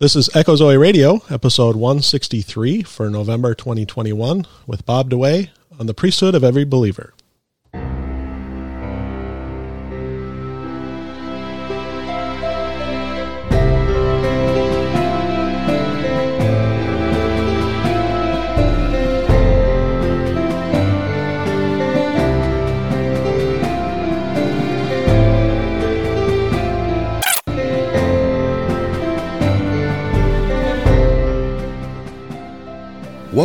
[0.00, 5.94] This is Echo Zoe Radio, episode 163 for November 2021, with Bob DeWaay on the
[5.94, 7.14] priesthood of every believer.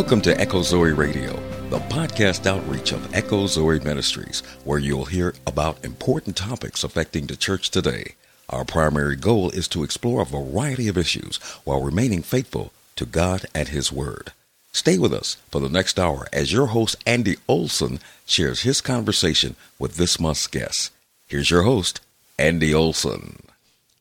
[0.00, 5.34] Welcome to Echo Zoe Radio, the podcast outreach of Echo Zoe Ministries, where you'll hear
[5.46, 8.14] about important topics affecting the church today.
[8.48, 13.44] Our primary goal is to explore a variety of issues while remaining faithful to God
[13.54, 14.32] and His Word.
[14.72, 19.54] Stay with us for the next hour as your host, Andy Olson, shares his conversation
[19.78, 20.92] with this month's guest.
[21.26, 22.00] Here's your host,
[22.38, 23.36] Andy Olson.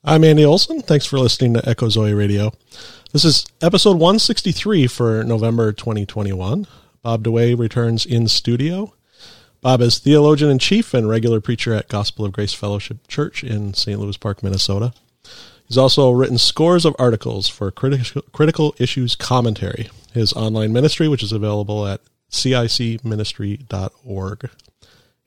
[0.06, 0.82] I'm Andy Olson.
[0.82, 2.54] Thanks for listening to Echo Zoe Radio.
[3.12, 6.68] This is episode 163 for November 2021.
[7.02, 8.94] Bob DeWaay returns in studio.
[9.62, 13.74] Bob is theologian in chief and regular preacher at Gospel of Grace Fellowship Church in
[13.74, 14.00] St.
[14.00, 14.94] Louis Park, Minnesota.
[15.66, 21.32] He's also written scores of articles for critical, issues commentary, his online ministry, which is
[21.32, 24.50] available at cicministry.org.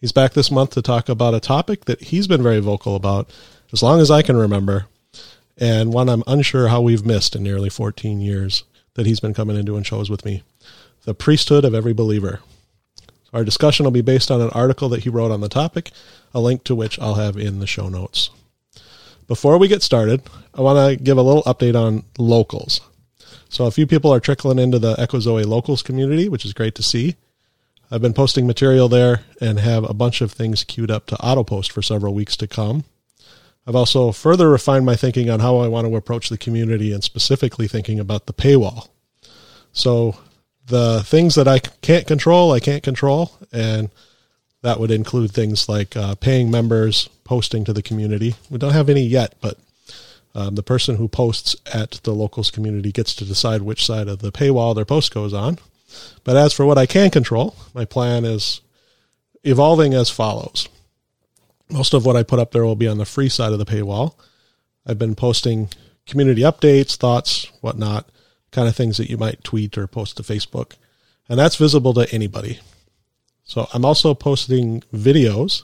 [0.00, 3.28] He's back this month to talk about a topic that he's been very vocal about
[3.72, 4.86] as long as I can remember,
[5.58, 8.64] and one I'm unsure how we've missed in nearly 14 years
[8.94, 10.42] that he's been coming and doing shows with me
[11.04, 12.40] the priesthood of every believer.
[13.32, 15.90] Our discussion will be based on an article that he wrote on the topic,
[16.34, 18.30] a link to which I'll have in the show notes.
[19.26, 20.22] Before we get started,
[20.54, 22.80] I want to give a little update on locals.
[23.48, 26.74] So, a few people are trickling into the Echo Zoe locals community, which is great
[26.76, 27.16] to see.
[27.90, 31.44] I've been posting material there and have a bunch of things queued up to auto
[31.44, 32.84] post for several weeks to come.
[33.66, 37.02] I've also further refined my thinking on how I want to approach the community and
[37.02, 38.88] specifically thinking about the paywall.
[39.72, 40.16] So
[40.66, 43.32] the things that I can't control, I can't control.
[43.52, 43.90] And
[44.62, 48.34] that would include things like uh, paying members, posting to the community.
[48.50, 49.58] We don't have any yet, but
[50.34, 54.20] um, the person who posts at the locals community gets to decide which side of
[54.20, 55.58] the paywall their post goes on.
[56.24, 58.60] But as for what I can control, my plan is
[59.44, 60.68] evolving as follows.
[61.72, 63.64] Most of what I put up there will be on the free side of the
[63.64, 64.14] paywall.
[64.86, 65.70] I've been posting
[66.06, 68.10] community updates, thoughts, whatnot,
[68.50, 70.74] kind of things that you might tweet or post to Facebook.
[71.30, 72.60] And that's visible to anybody.
[73.44, 75.62] So I'm also posting videos.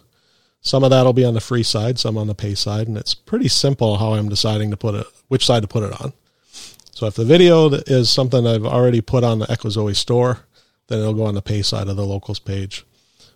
[0.63, 2.97] Some of that will be on the free side, some on the pay side, and
[2.97, 6.15] it's pretty simple how I'm deciding to put it, which side to put it on.
[6.93, 10.41] So if the video is something I've already put on the Echo Zoe store,
[10.87, 12.85] then it'll go on the pay side of the locals page.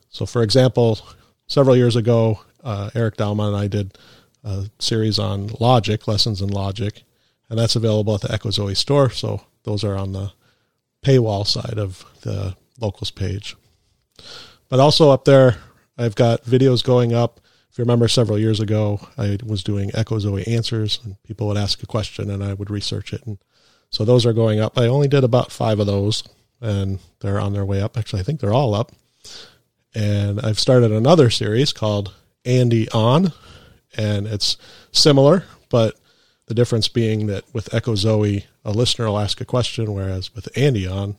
[0.09, 0.99] So for example,
[1.47, 3.99] several years ago, uh, Eric Dalman and I did
[4.45, 7.03] a series on logic, lessons in logic,
[7.49, 9.11] and that's available at the Echo Zoe store.
[9.11, 10.33] So those are on the
[11.05, 13.57] paywall side of the locals page.
[14.69, 15.57] But also up there,
[15.99, 17.41] I've got videos going up.
[17.71, 21.57] If you remember several years ago, I was doing Echo Zoe answers, and people would
[21.57, 23.25] ask a question, and I would research it.
[23.27, 23.39] And
[23.91, 24.79] so those are going up.
[24.79, 26.23] I only did about five of those,
[26.61, 27.97] and they're on their way up.
[27.97, 28.93] Actually, I think they're all up.
[29.95, 32.15] And I've started another series called
[32.45, 33.33] Andy on,
[33.97, 34.57] and it's
[34.91, 35.97] similar, but
[36.47, 40.49] the difference being that with Echo Zoe, a listener will ask a question, whereas with
[40.57, 41.17] Andy on,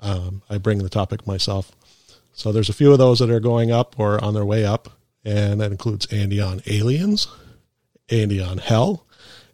[0.00, 1.72] um, I bring the topic myself.
[2.32, 4.90] So there's a few of those that are going up or on their way up,
[5.24, 7.26] and that includes Andy on aliens,
[8.10, 9.06] Andy on hell,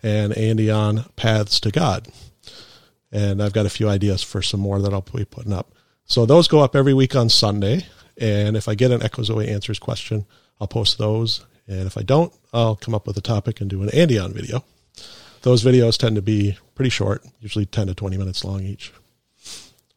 [0.03, 2.09] and Andy on paths to God.
[3.11, 5.73] And I've got a few ideas for some more that I'll be putting up.
[6.05, 7.87] So those go up every week on Sunday.
[8.19, 10.27] And if I get an Echo Zoe Answers question,
[10.61, 11.45] I'll post those.
[11.67, 14.33] And if I don't, I'll come up with a topic and do an Andy on
[14.33, 14.65] video.
[15.43, 18.93] Those videos tend to be pretty short, usually 10 to 20 minutes long each.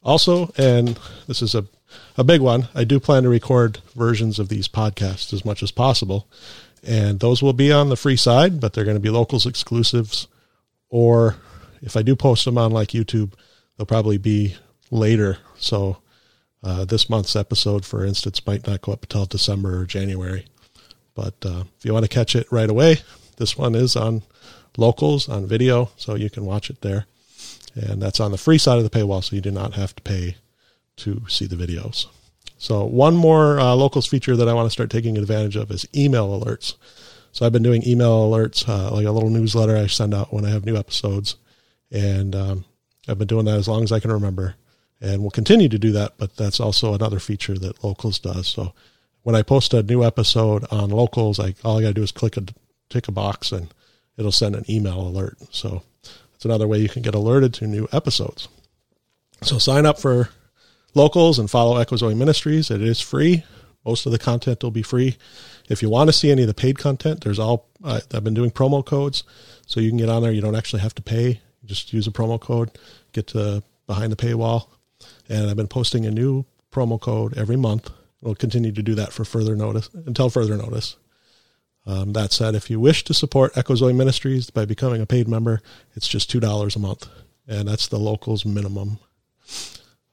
[0.03, 1.66] Also, and this is a,
[2.18, 5.72] a big one, I do plan to record versions of these podcasts as much as
[5.72, 6.28] possible.
[6.84, 10.28] And those will be on the free side, but they're going to be locals exclusives.
[10.89, 11.35] Or
[11.81, 13.33] if I do post them on like YouTube,
[13.75, 14.56] they'll probably be
[14.92, 15.38] later.
[15.57, 15.98] So
[16.68, 20.46] uh, this month's episode, for instance, might not go up until December or January.
[21.16, 22.98] But uh, if you want to catch it right away,
[23.38, 24.24] this one is on
[24.75, 27.06] locals on video, so you can watch it there.
[27.74, 30.04] And that's on the free side of the paywall, so you do not have to
[30.04, 30.36] pay
[30.98, 32.08] to see the videos.
[32.58, 35.88] So, one more uh, locals feature that I want to start taking advantage of is
[35.96, 36.75] email alerts.
[37.31, 40.44] So, I've been doing email alerts, uh, like a little newsletter I send out when
[40.44, 41.38] I have new episodes.
[41.92, 42.66] And um,
[43.08, 44.56] I've been doing that as long as I can remember
[45.01, 46.13] and we'll continue to do that.
[46.17, 48.47] But that's also another feature that Locals does.
[48.47, 48.73] So
[49.23, 52.11] when I post a new episode on Locals, I all I got to do is
[52.11, 52.44] click a
[52.89, 53.73] tick a box and
[54.17, 55.38] it'll send an email alert.
[55.51, 55.83] So
[56.35, 58.47] It's another way you can get alerted to new episodes.
[59.41, 60.29] So sign up for
[60.94, 62.69] locals and follow Echo Zoe Ministries.
[62.69, 63.44] It is free.
[63.85, 65.17] Most of the content will be free.
[65.69, 68.33] If you want to see any of the paid content, there's all uh, I've been
[68.33, 69.23] doing promo codes,
[69.65, 70.31] so you can get on there.
[70.31, 71.41] You don't actually have to pay.
[71.65, 72.71] Just use a promo code,
[73.13, 74.67] get to behind the paywall,
[75.29, 77.89] and I've been posting a new promo code every month.
[78.21, 80.97] We'll continue to do that for further notice until further notice.
[81.85, 85.27] Um, that said, if you wish to support Echo Zoe Ministries by becoming a paid
[85.27, 85.62] member,
[85.95, 87.07] it's just two dollars a month,
[87.47, 89.00] and that's the locals minimum.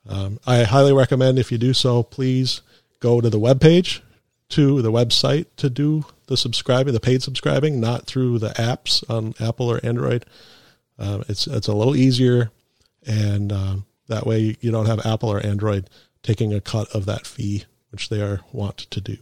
[0.09, 2.61] Um, I highly recommend if you do so, please
[3.01, 4.03] go to the webpage,
[4.51, 9.35] to the website to do the subscribing, the paid subscribing, not through the apps on
[9.41, 10.25] Apple or Android.
[10.99, 12.53] Um, it's it's a little easier,
[13.05, 15.89] and um, that way you don't have Apple or Android
[16.23, 19.17] taking a cut of that fee, which they are want to do.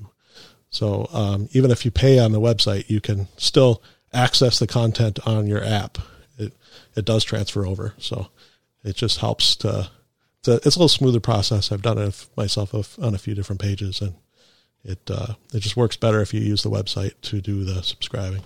[0.70, 3.82] So um, even if you pay on the website, you can still
[4.12, 5.98] access the content on your app.
[6.38, 6.54] It
[6.96, 8.28] it does transfer over, so
[8.82, 9.90] it just helps to.
[10.38, 11.70] It's a, it's a little smoother process.
[11.70, 14.14] I've done it myself on a few different pages, and
[14.82, 18.42] it uh, it just works better if you use the website to do the subscribing.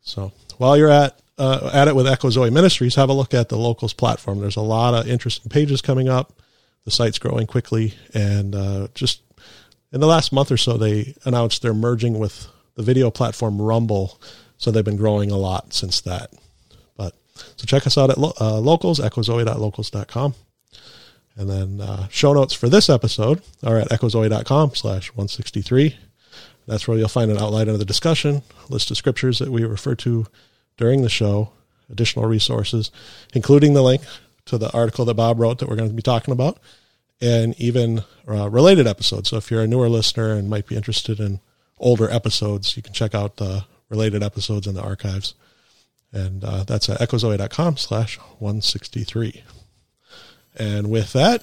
[0.00, 3.48] So while you're at uh, at it with Echo Zoe Ministries, have a look at
[3.48, 4.40] the locals platform.
[4.40, 6.32] There's a lot of interesting pages coming up.
[6.84, 9.20] The site's growing quickly, and uh, just
[9.92, 14.20] in the last month or so, they announced they're merging with the video platform Rumble.
[14.58, 16.32] So they've been growing a lot since that.
[16.96, 17.14] But
[17.56, 20.34] so check us out at lo- uh, locals, echozoe.locals.com.
[21.36, 25.96] And then uh, show notes for this episode are at echozoe.com slash 163.
[26.66, 29.94] That's where you'll find an outline of the discussion, list of scriptures that we refer
[29.96, 30.26] to
[30.76, 31.52] during the show,
[31.90, 32.90] additional resources,
[33.34, 34.02] including the link
[34.46, 36.58] to the article that Bob wrote that we're going to be talking about,
[37.20, 39.30] and even uh, related episodes.
[39.30, 41.40] So if you're a newer listener and might be interested in
[41.78, 45.34] older episodes, you can check out the related episodes in the archives.
[46.12, 49.42] And uh, that's at echozoe.com slash 163.
[50.58, 51.42] And with that,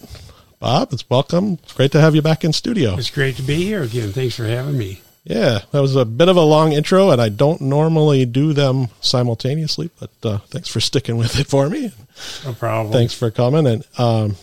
[0.60, 1.60] Bob, it's welcome.
[1.64, 2.96] It's great to have you back in studio.
[2.96, 4.12] It's great to be here again.
[4.12, 5.02] Thanks for having me.
[5.24, 8.88] Yeah, that was a bit of a long intro, and I don't normally do them
[9.00, 11.92] simultaneously, but uh, thanks for sticking with it for me.
[12.44, 12.92] No problem.
[12.92, 13.66] Thanks for coming.
[13.66, 14.36] And um,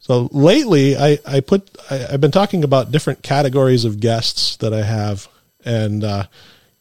[0.00, 4.74] so lately, I, I put I, have been talking about different categories of guests that
[4.74, 5.28] I have,
[5.64, 6.24] and uh,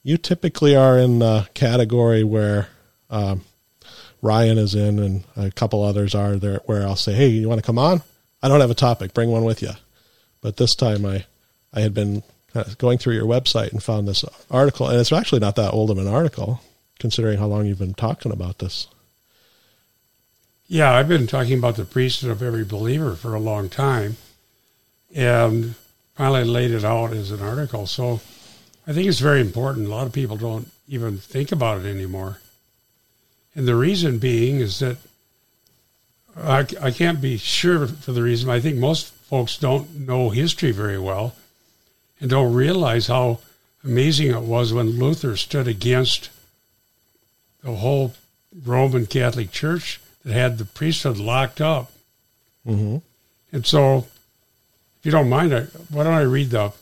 [0.04, 2.68] you typically are in the category where
[3.10, 3.46] um,
[4.22, 6.60] Ryan is in, and a couple others are there.
[6.66, 8.02] Where I'll say, "Hey, you want to come on?"
[8.44, 9.14] I don't have a topic.
[9.14, 9.72] Bring one with you.
[10.42, 11.26] But this time, I
[11.74, 12.24] I had been
[12.56, 15.92] Uh, going through your website and found this article, and it's actually not that old
[15.92, 16.62] of an article,
[16.98, 18.88] considering how long you've been talking about this.
[20.68, 24.16] Yeah, I've been talking about the priesthood of every believer for a long time,
[25.14, 25.76] and
[26.16, 27.86] finally laid it out as an article.
[27.86, 28.22] So
[28.88, 29.88] I think it's very important.
[29.88, 32.40] A lot of people don't even think about it anymore.
[33.56, 34.98] And the reason being is that
[36.36, 38.50] I, I can't be sure for the reason.
[38.50, 41.36] I think most folks don't know history very well
[42.20, 43.40] and don't realize how
[43.84, 46.30] amazing it was when Luther stood against
[47.64, 48.14] the whole
[48.64, 51.92] Roman Catholic Church that had the priesthood locked up.
[52.66, 52.98] Mm-hmm.
[53.52, 54.08] And so,
[55.00, 55.52] if you don't mind,
[55.90, 56.74] why don't I read the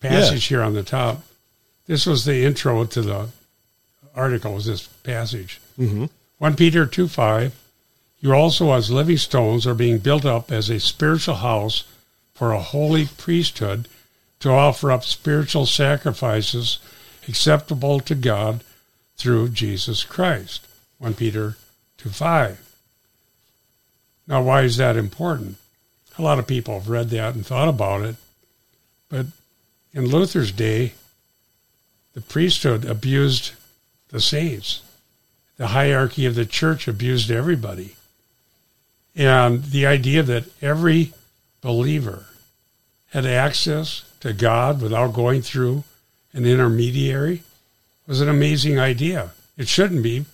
[0.00, 0.58] passage yeah.
[0.58, 1.22] here on the top?
[1.86, 3.28] This was the intro to the
[4.14, 5.60] article, was this passage.
[5.78, 6.06] Mm-hmm.
[6.38, 7.54] 1 Peter 2 5.
[8.20, 11.84] You also, as living stones, are being built up as a spiritual house
[12.34, 13.88] for a holy priesthood
[14.40, 16.78] to offer up spiritual sacrifices
[17.28, 18.62] acceptable to God
[19.16, 20.66] through Jesus Christ.
[20.98, 21.56] 1 Peter
[21.98, 22.62] 2 5.
[24.28, 25.56] Now, why is that important?
[26.18, 28.16] A lot of people have read that and thought about it,
[29.08, 29.26] but
[29.92, 30.94] in Luther's day,
[32.14, 33.52] the priesthood abused
[34.08, 34.82] the saints
[35.56, 37.96] the hierarchy of the church abused everybody.
[39.14, 41.14] And the idea that every
[41.62, 42.26] believer
[43.10, 45.84] had access to God without going through
[46.32, 47.42] an intermediary
[48.06, 49.32] was an amazing idea.
[49.56, 50.24] It shouldn't be.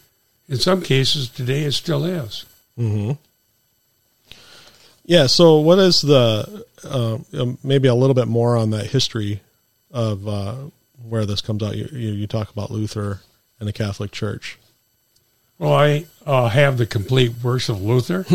[0.48, 2.44] In some cases, today it still is.
[2.78, 3.12] Mm-hmm.
[5.04, 5.26] Yeah.
[5.26, 7.18] So, what is the uh,
[7.62, 9.40] maybe a little bit more on that history
[9.90, 10.56] of uh,
[11.08, 11.76] where this comes out?
[11.76, 13.20] You, you, talk about Luther
[13.58, 14.58] and the Catholic Church.
[15.58, 18.26] Well, I uh, have the complete works of Luther,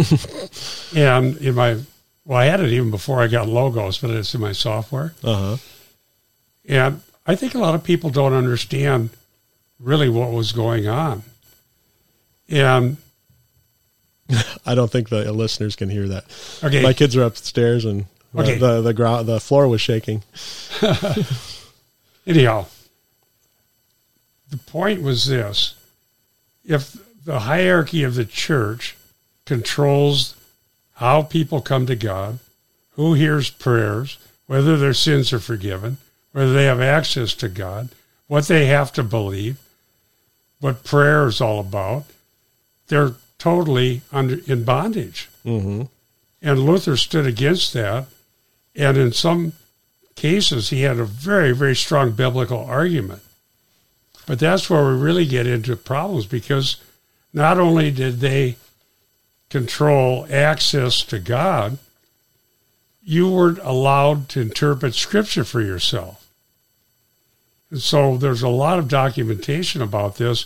[0.97, 1.77] and in my
[2.27, 5.13] well, I had it even before I got logos, but it's in my software.
[5.23, 5.55] Uh-huh.
[6.67, 9.11] And I think a lot of people don't understand
[9.79, 11.23] really what was going on,
[12.49, 12.97] and
[14.65, 16.25] I don't think the listeners can hear that.
[16.61, 18.05] Okay, my kids are upstairs, and
[18.35, 18.57] okay.
[18.57, 20.23] the the ground the floor was shaking.
[22.27, 22.65] Anyhow,
[24.49, 25.75] the point was this:
[26.65, 28.97] if the hierarchy of the church
[29.45, 30.36] controls
[30.97, 32.39] how people come to God,
[32.91, 35.97] who hears prayers, whether their sins are forgiven,
[36.31, 37.89] whether they have access to God,
[38.25, 39.59] what they have to believe,
[40.59, 42.05] what prayer is all about.
[42.87, 45.29] They're totally under in bondage.
[45.45, 45.83] Mm-hmm.
[46.41, 48.07] And Luther stood against that.
[48.75, 49.53] And in some
[50.15, 53.21] cases, he had a very, very strong biblical argument.
[54.25, 56.77] But that's where we really get into problems because
[57.33, 58.55] not only did they
[59.49, 61.77] control access to God,
[63.01, 66.29] you weren't allowed to interpret Scripture for yourself.
[67.69, 70.45] And so there's a lot of documentation about this.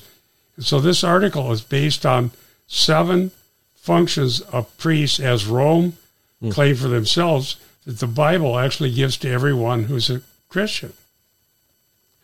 [0.55, 2.31] And so this article is based on
[2.67, 3.31] seven
[3.73, 5.93] functions of priests as Rome
[6.41, 6.51] mm.
[6.51, 10.93] claimed for themselves that the Bible actually gives to everyone who's a Christian.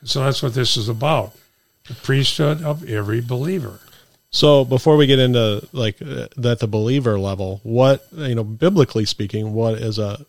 [0.01, 1.33] And so that's what this is about
[1.87, 3.79] the priesthood of every believer.
[4.29, 9.05] So before we get into like uh, that the believer level, what you know biblically
[9.05, 10.25] speaking, what is a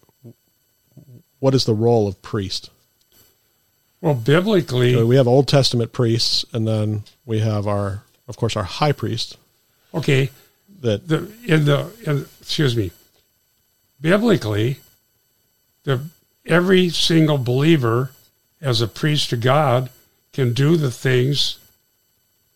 [1.41, 2.71] what is the role of priest?
[4.01, 8.55] Well, biblically, so we have Old Testament priests, and then we have our, of course,
[8.57, 9.37] our high priest.
[9.93, 10.31] Okay,
[10.83, 12.93] that the in the in, excuse me,
[14.01, 14.79] biblically,
[15.83, 16.03] the
[16.47, 18.13] every single believer
[18.61, 19.91] as a priest to God
[20.33, 21.59] can do the things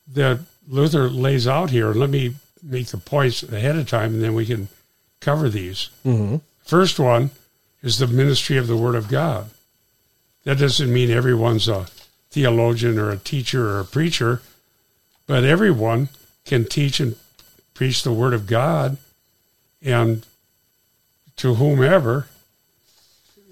[0.06, 1.92] that Luther lays out here.
[1.92, 4.68] Let me make the points ahead of time, and then we can
[5.20, 5.90] cover these.
[6.04, 6.36] Mm-hmm.
[6.64, 7.30] First one
[7.82, 9.50] is the ministry of the Word of God.
[10.44, 11.86] That doesn't mean everyone's a
[12.30, 14.42] theologian or a teacher or a preacher,
[15.26, 16.08] but everyone
[16.44, 17.16] can teach and
[17.74, 18.96] preach the Word of God,
[19.80, 20.24] and
[21.36, 22.28] to whomever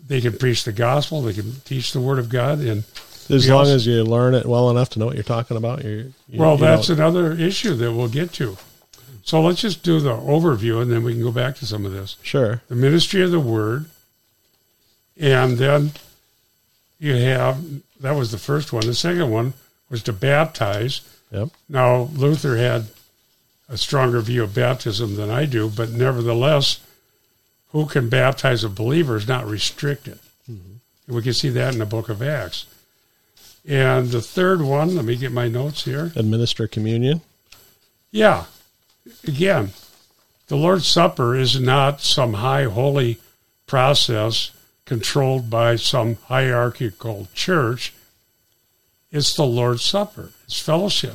[0.07, 2.85] they can preach the gospel, they can teach the Word of God, and
[3.31, 5.85] as long also, as you learn it well enough to know what you're talking about.
[5.85, 6.97] You're, you, well, you that's know.
[6.97, 8.57] another issue that we'll get to.
[9.23, 11.93] So let's just do the overview, and then we can go back to some of
[11.93, 12.17] this.
[12.23, 12.63] Sure.
[12.69, 13.87] The ministry of the Word,
[15.19, 15.93] and then
[16.99, 17.63] you have
[18.01, 18.87] that was the first one.
[18.87, 19.53] The second one
[19.89, 21.03] was to baptize.
[21.31, 21.51] Yep.
[21.69, 22.87] Now Luther had
[23.69, 26.81] a stronger view of baptism than I do, but nevertheless,
[27.73, 30.19] who can baptize a believer is not restricted.
[30.51, 31.15] Mm-hmm.
[31.15, 32.67] We can see that in the book of Acts.
[33.67, 36.12] And the third one, let me get my notes here.
[36.17, 37.21] Administer communion.
[38.11, 38.45] Yeah.
[39.26, 39.71] Again,
[40.49, 43.19] the Lord's Supper is not some high holy
[43.67, 44.50] process
[44.85, 47.93] controlled by some hierarchical church.
[49.12, 50.31] It's the Lord's Supper.
[50.45, 51.14] It's fellowship.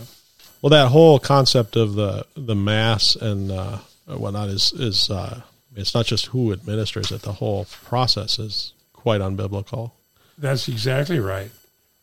[0.61, 5.41] Well, that whole concept of the the mass and uh, whatnot is is uh,
[5.75, 7.21] it's not just who administers it.
[7.21, 9.91] The whole process is quite unbiblical.
[10.37, 11.51] That's exactly right.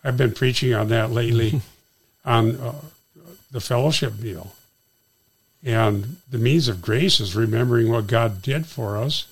[0.05, 1.61] I've been preaching on that lately
[2.25, 2.75] on uh,
[3.51, 4.55] the fellowship meal.
[5.65, 9.27] And the means of grace is remembering what God did for us.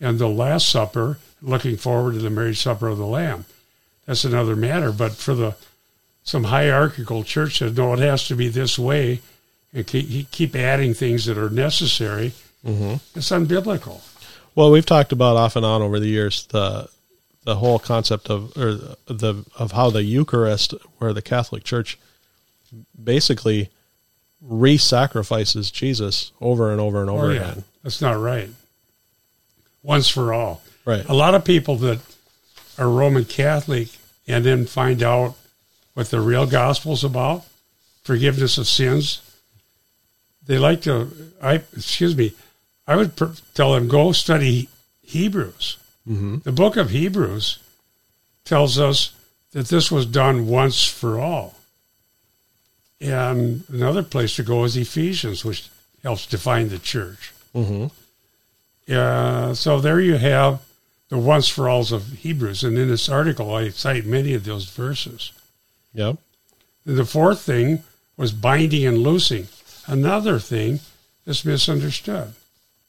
[0.00, 3.44] And the Last Supper, looking forward to the marriage supper of the Lamb.
[4.06, 4.90] That's another matter.
[4.90, 5.54] But for the
[6.22, 9.20] some hierarchical church says, no, it has to be this way,
[9.72, 12.32] and keep, keep adding things that are necessary.
[12.64, 12.94] Mm-hmm.
[13.18, 14.02] It's unbiblical.
[14.54, 16.88] Well, we've talked about off and on over the years the
[17.50, 18.74] the whole concept of or
[19.12, 21.98] the of how the Eucharist, where the Catholic Church
[23.02, 23.70] basically
[24.40, 27.50] re-sacrifices Jesus over and over and oh, over oh, yeah.
[27.50, 27.64] again.
[27.82, 28.50] That's not right.
[29.82, 30.62] Once for all.
[30.84, 31.04] Right.
[31.08, 31.98] A lot of people that
[32.78, 33.88] are Roman Catholic
[34.28, 35.34] and then find out
[35.94, 37.44] what the real gospel's about,
[38.04, 39.22] forgiveness of sins,
[40.46, 41.10] they like to
[41.42, 42.32] I excuse me,
[42.86, 43.16] I would
[43.54, 44.68] tell them go study
[45.02, 45.78] Hebrews
[46.10, 46.38] Mm-hmm.
[46.38, 47.60] The book of Hebrews
[48.44, 49.14] tells us
[49.52, 51.54] that this was done once for all.
[53.00, 55.68] And another place to go is Ephesians, which
[56.02, 57.32] helps define the church.
[57.54, 57.86] Mm-hmm.
[58.92, 60.60] Uh, so there you have
[61.08, 62.64] the once for alls of Hebrews.
[62.64, 65.32] And in this article, I cite many of those verses.
[65.94, 66.16] Yep.
[66.84, 67.84] And the fourth thing
[68.16, 69.48] was binding and loosing.
[69.86, 70.80] Another thing
[71.24, 72.34] that's misunderstood.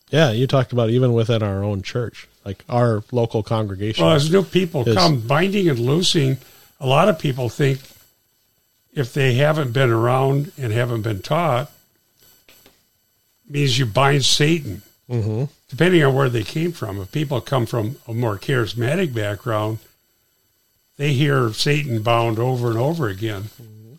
[0.09, 4.05] Yeah, you talked about even within our own church like our local congregation.
[4.05, 6.37] Well, as new people is, come, binding and loosing,
[6.79, 7.79] a lot of people think
[8.93, 11.71] if they haven't been around and haven't been taught,
[13.47, 14.81] means you bind Satan.
[15.09, 15.45] Mm-hmm.
[15.67, 16.99] Depending on where they came from.
[17.01, 19.79] If people come from a more charismatic background,
[20.97, 23.43] they hear Satan bound over and over again.
[23.61, 23.93] Mm-hmm.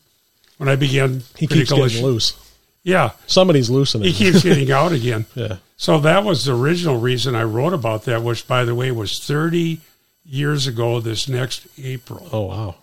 [0.56, 2.36] When I began, he keeps getting loose.
[2.84, 4.08] Yeah, somebody's loosening.
[4.08, 5.26] He keeps getting out again.
[5.34, 5.56] yeah.
[5.76, 9.18] So that was the original reason I wrote about that, which, by the way, was
[9.18, 9.80] 30
[10.24, 12.28] years ago this next April.
[12.32, 12.76] Oh, wow.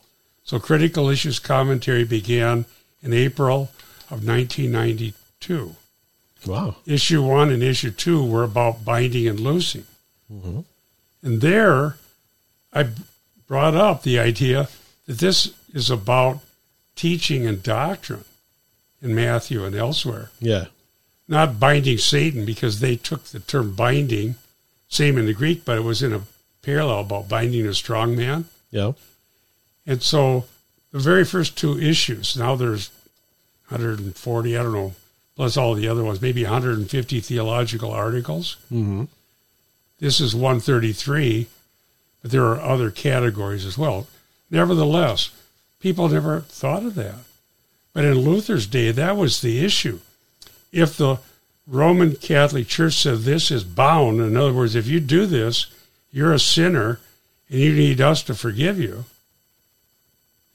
[0.44, 2.65] So Critical Issues Commentary began
[3.01, 3.72] in April
[4.10, 5.75] of 1992.
[6.46, 6.77] Wow.
[6.86, 9.86] Issue one and issue two were about binding and loosing.
[10.32, 10.62] Mm-hmm.
[11.22, 11.98] And there,
[12.74, 12.88] I
[13.48, 14.70] brought up the idea
[15.06, 16.39] that this is about
[16.96, 18.24] teaching and doctrine
[19.01, 20.65] in Matthew and elsewhere, Yeah.
[21.27, 24.36] not binding Satan because they took the term binding,
[24.88, 26.24] same in the Greek, but it was in a
[26.62, 28.46] parallel about binding a strong man.
[28.72, 28.94] Yeah.
[29.86, 30.46] And so
[30.91, 32.89] the very first two issues, now there's
[33.70, 34.96] 140, I don't know,
[35.36, 38.58] plus all the other ones, maybe 150 theological articles.
[38.72, 39.06] Mm-hmm.
[40.00, 41.48] This is 133,
[42.22, 44.08] but there are other categories as well.
[44.50, 45.29] Nevertheless,
[45.79, 47.20] people never thought of that.
[47.93, 50.00] But in Luther's day, that was the issue.
[50.72, 51.19] If the
[51.67, 55.67] Roman Catholic Church said this is bound, in other words, if you do this,
[56.12, 57.00] you're a sinner
[57.50, 59.05] and you need us to forgive you,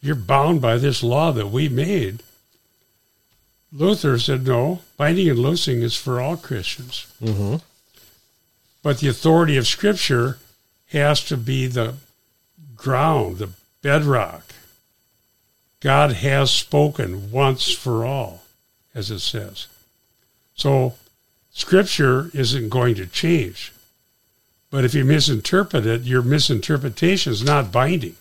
[0.00, 2.22] you're bound by this law that we made.
[3.72, 7.12] Luther said, no, binding and loosing is for all Christians.
[7.22, 7.56] Mm-hmm.
[8.82, 10.38] But the authority of Scripture
[10.90, 11.94] has to be the
[12.76, 13.50] ground, the
[13.82, 14.53] bedrock.
[15.84, 18.42] God has spoken once for all,
[18.94, 19.66] as it says.
[20.54, 20.94] So
[21.50, 23.70] Scripture isn't going to change.
[24.70, 28.16] But if you misinterpret it, your misinterpretation is not binding.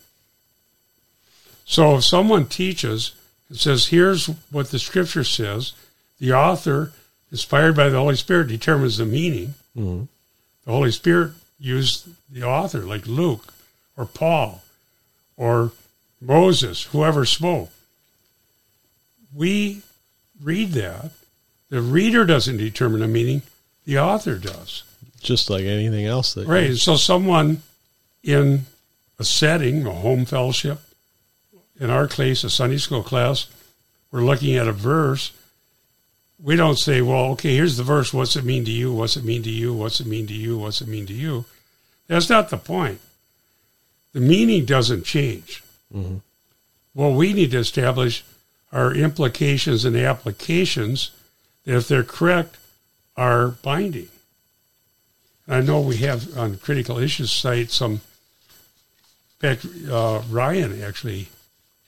[1.64, 3.14] So if someone teaches
[3.48, 5.72] and says, here's what the Scripture says,
[6.18, 6.92] the author,
[7.32, 10.04] inspired by the Holy Spirit, determines the meaning Mm-hmm.
[10.64, 13.52] the Holy Spirit used the author, like Luke
[13.96, 14.62] or Paul
[15.36, 15.72] or
[16.24, 17.70] Moses, whoever spoke.
[19.32, 19.82] We
[20.42, 21.10] read that.
[21.70, 23.42] The reader doesn't determine the meaning,
[23.84, 24.84] the author does.
[25.20, 26.76] Just like anything else that Right.
[26.76, 27.62] So someone
[28.22, 28.66] in
[29.18, 30.80] a setting, a home fellowship,
[31.80, 33.48] in our case, a Sunday school class,
[34.12, 35.32] we're looking at a verse.
[36.40, 38.12] We don't say, well, okay, here's the verse.
[38.14, 38.92] What's it mean to you?
[38.92, 39.74] What's it mean to you?
[39.74, 40.58] What's it mean to you?
[40.58, 41.46] What's it mean to you?
[42.06, 43.00] That's not the point.
[44.12, 45.63] The meaning doesn't change.
[45.94, 46.20] Mhm.
[46.92, 48.24] What we need to establish
[48.72, 51.10] are implications and applications
[51.64, 52.56] that, if they're correct,
[53.16, 54.08] are binding.
[55.46, 58.00] I know we have on Critical Issues site some.
[59.42, 61.28] In fact, uh, Ryan actually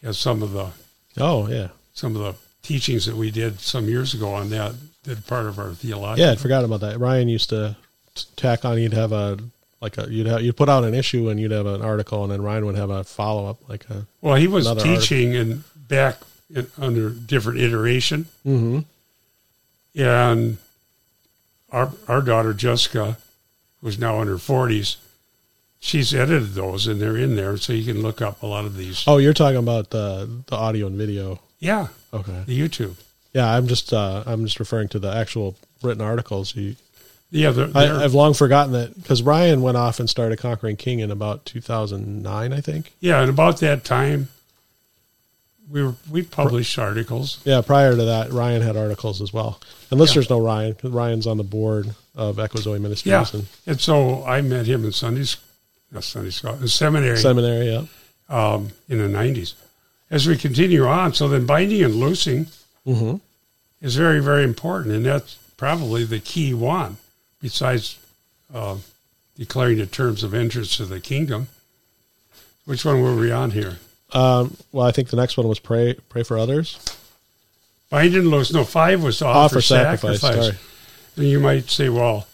[0.03, 0.71] has some of the
[1.19, 1.69] Oh yeah.
[1.95, 4.75] some of the teachings that we did some years ago on that.
[5.05, 6.21] Did part of our theology.
[6.21, 6.99] Yeah, I forgot about that.
[6.99, 7.77] Ryan used to
[8.35, 8.77] tack on.
[8.77, 9.39] He'd have a
[9.87, 12.33] like a you'd have you'd put out an issue and you'd have an article, and
[12.33, 14.07] then Ryan would have a follow up like a.
[14.21, 16.17] Well, he was teaching and back
[16.55, 18.79] in, under different iteration, Mm-hmm.
[20.01, 20.59] and
[21.71, 23.19] our our daughter Jessica,
[23.81, 24.97] who's now in her forties,
[25.81, 28.77] she's edited those and they're in there, so you can look up a lot of
[28.77, 29.05] these.
[29.07, 31.41] Oh, you're talking about the the audio and video.
[31.59, 32.43] Yeah, Okay.
[32.47, 32.97] the YouTube.
[33.33, 36.55] Yeah, I'm just uh, I'm just referring to the actual written articles.
[36.57, 36.77] You,
[37.31, 40.77] Yeah, they're, I, they're- I've long forgotten that because Ryan went off and started conquering
[40.77, 42.93] King in about 2009, I think.
[43.01, 44.29] yeah, and about that time,
[45.69, 47.41] we were we published articles.
[47.45, 49.61] Yeah, prior to that, Ryan had articles as well.
[49.91, 53.47] And listeners know Ryan 'cause Ryan's on the board of Echo Zoe Ministries Yeah, and
[53.67, 55.41] and so I met him in Sunday, sc-
[55.91, 57.17] not Sunday school, in seminary.
[57.19, 57.73] seminary.
[57.73, 57.85] Yeah.
[58.29, 59.55] um, in the 90s.
[60.11, 62.47] As we continue on, so then binding and loosing
[62.87, 63.17] Mm-hmm.
[63.81, 66.97] is very, very important, and that's probably the key one,
[67.47, 67.97] besides
[68.53, 68.77] uh,
[69.39, 71.47] declaring the terms of entrance to the kingdom.
[72.65, 73.79] Which one were we on here?
[74.13, 76.77] Um, well, I think the next one was pray pray for others.
[77.89, 78.53] Bind and loose.
[78.53, 80.21] No, five was to offer, Offer sacrifice.
[80.21, 80.47] sacrifice.
[80.47, 80.59] Sorry.
[81.17, 82.27] And you might say, well,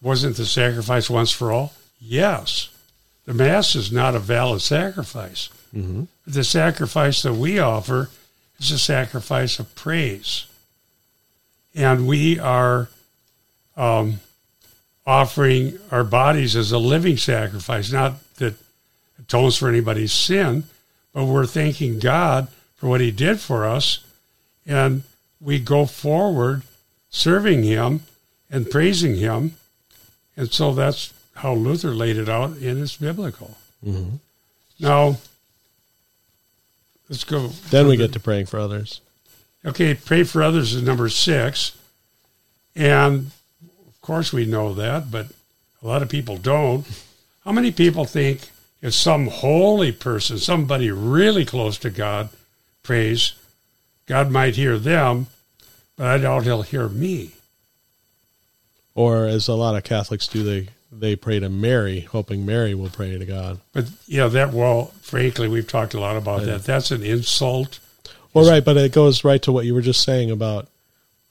[0.00, 1.72] wasn't the sacrifice once for all?
[2.00, 2.68] Yes.
[3.24, 5.48] The Mass is not a valid sacrifice.
[5.74, 6.04] Mm-hmm.
[6.28, 8.10] The sacrifice that we offer
[8.60, 10.46] is a sacrifice of praise.
[11.74, 12.88] And we are
[13.76, 14.20] um,
[15.06, 18.54] offering our bodies as a living sacrifice, not that
[19.18, 20.64] atones for anybody's sin,
[21.12, 24.00] but we're thanking God for what He did for us.
[24.66, 25.02] And
[25.40, 26.62] we go forward
[27.10, 28.02] serving Him
[28.50, 29.54] and praising Him.
[30.36, 33.56] And so that's how Luther laid it out, and it's biblical.
[33.84, 34.16] Mm-hmm.
[34.80, 35.16] Now,
[37.08, 37.48] let's go.
[37.70, 39.00] Then we get to praying for others.
[39.64, 41.76] Okay, pray for others is number six.
[42.74, 43.30] And
[44.06, 45.26] course, we know that, but
[45.82, 46.86] a lot of people don't.
[47.44, 48.48] How many people think
[48.80, 52.28] if some holy person, somebody really close to God,
[52.82, 53.34] prays,
[54.06, 55.26] God might hear them,
[55.96, 57.32] but I doubt he'll hear me?
[58.94, 62.88] Or as a lot of Catholics do, they they pray to Mary, hoping Mary will
[62.88, 63.60] pray to God.
[63.72, 66.64] But yeah, that, well, frankly, we've talked a lot about that.
[66.64, 67.80] That's an insult.
[68.32, 70.68] Well, right, but it goes right to what you were just saying about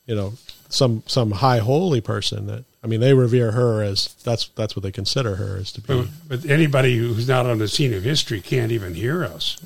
[0.05, 0.33] you know,
[0.75, 4.83] some some high holy person that I mean they revere her as that's that's what
[4.83, 5.87] they consider her as to be.
[5.87, 9.57] But, but anybody who's not on the scene of history can't even hear us.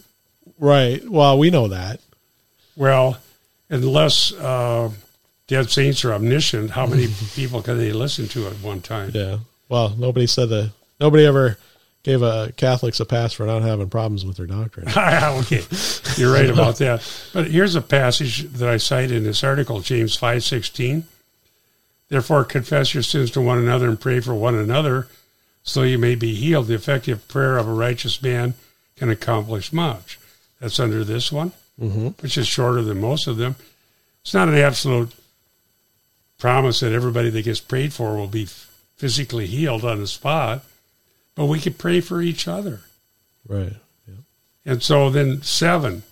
[0.57, 1.07] Right.
[1.07, 2.01] Well, we know that.
[2.75, 3.17] Well,
[3.69, 4.91] unless uh,
[5.47, 9.11] dead saints are omniscient, how many people can they listen to at one time?
[9.13, 9.39] Yeah.
[9.67, 10.71] Well, nobody said that.
[10.99, 11.57] Nobody ever
[12.03, 14.87] gave a Catholics a pass for not having problems with their doctrine.
[14.97, 15.63] okay,
[16.15, 17.07] you're right about that.
[17.33, 21.05] But here's a passage that I cite in this article, James five sixteen.
[22.09, 25.07] Therefore, confess your sins to one another and pray for one another,
[25.63, 26.67] so you may be healed.
[26.67, 28.55] The effective prayer of a righteous man
[28.95, 30.19] can accomplish much.
[30.59, 32.07] That's under this one, mm-hmm.
[32.21, 33.55] which is shorter than most of them.
[34.21, 35.13] It's not an absolute
[36.37, 38.47] promise that everybody that gets prayed for will be
[38.97, 40.65] physically healed on the spot,
[41.39, 42.81] but we could pray for each other.
[43.47, 43.71] Right.
[44.05, 44.15] Yeah.
[44.65, 46.03] And so then seven,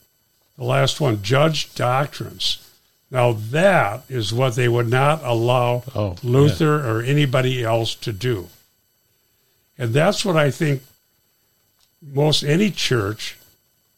[0.57, 2.65] the last one, judge doctrines.
[3.11, 8.47] Now that is what they would not allow Oh, Luther or anybody else to do.
[9.77, 10.81] And that's what I think
[12.01, 13.37] most any church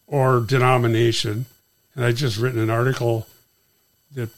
[0.08, 1.46] or denomination,
[1.94, 3.28] and I just written an article
[4.16, 4.30] that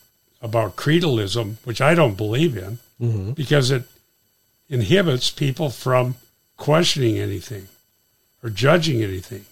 [0.41, 3.31] about creedalism, which I don't believe in, Mm-hmm.
[3.31, 3.83] because it
[4.69, 6.15] inhibits people from
[6.61, 7.67] questioning anything
[8.43, 9.43] or judging anything.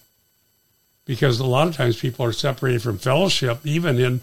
[1.06, 4.22] Because a lot of times people are separated from fellowship, even in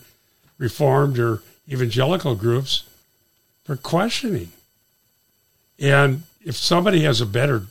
[0.57, 2.85] reformed or evangelical groups,
[3.65, 4.53] for questioning.
[5.81, 7.65] And if somebody has a better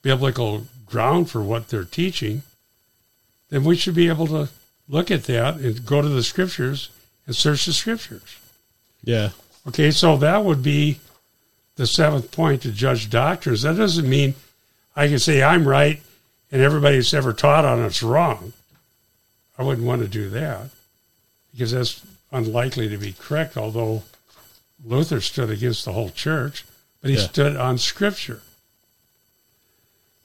[0.00, 2.42] biblical ground for what they're teaching,
[3.50, 4.48] then we should be able to
[4.88, 6.88] look at that and go to the scriptures
[7.26, 8.38] and search the scriptures.
[9.04, 9.32] Yeah.
[9.68, 11.00] Okay, so that would be
[11.76, 13.62] the seventh point to judge doctrines.
[13.62, 14.34] That doesn't mean
[14.94, 16.02] I can say I'm right
[16.50, 18.52] and everybody that's ever taught on it's wrong.
[19.58, 20.70] I wouldn't want to do that
[21.52, 24.02] because that's unlikely to be correct, although
[24.84, 26.64] Luther stood against the whole church,
[27.00, 27.26] but he Yeah.
[27.26, 28.42] stood on Scripture.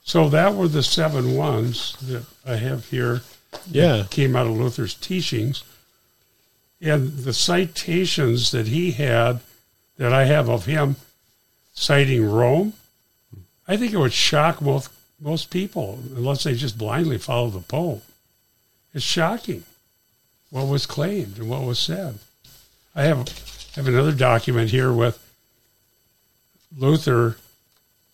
[0.04, 3.22] So that were the seven ones that I have here
[3.70, 4.04] Yeah.
[4.10, 5.62] came out of Luther's teachings.
[6.80, 9.40] And the citations that he had,
[9.96, 10.96] that I have of him
[11.78, 12.72] citing Rome,
[13.68, 18.02] I think it would shock most, most people, unless they just blindly follow the Pope.
[18.92, 19.62] It's shocking
[20.50, 22.18] what was claimed and what was said.
[22.96, 23.28] I have,
[23.76, 25.24] have another document here with
[26.76, 27.36] Luther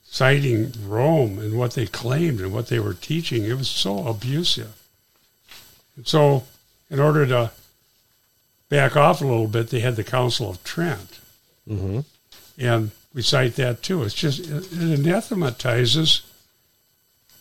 [0.03, 3.45] citing Rome and what they claimed and what they were teaching.
[3.45, 4.75] It was so abusive.
[5.97, 6.45] And so,
[6.91, 7.51] in order to
[8.69, 11.21] back off a little bit, they had the Council of Trent.
[11.69, 12.01] Mm-hmm.
[12.59, 14.03] And we cite that too.
[14.03, 16.23] It's just, it anathematizes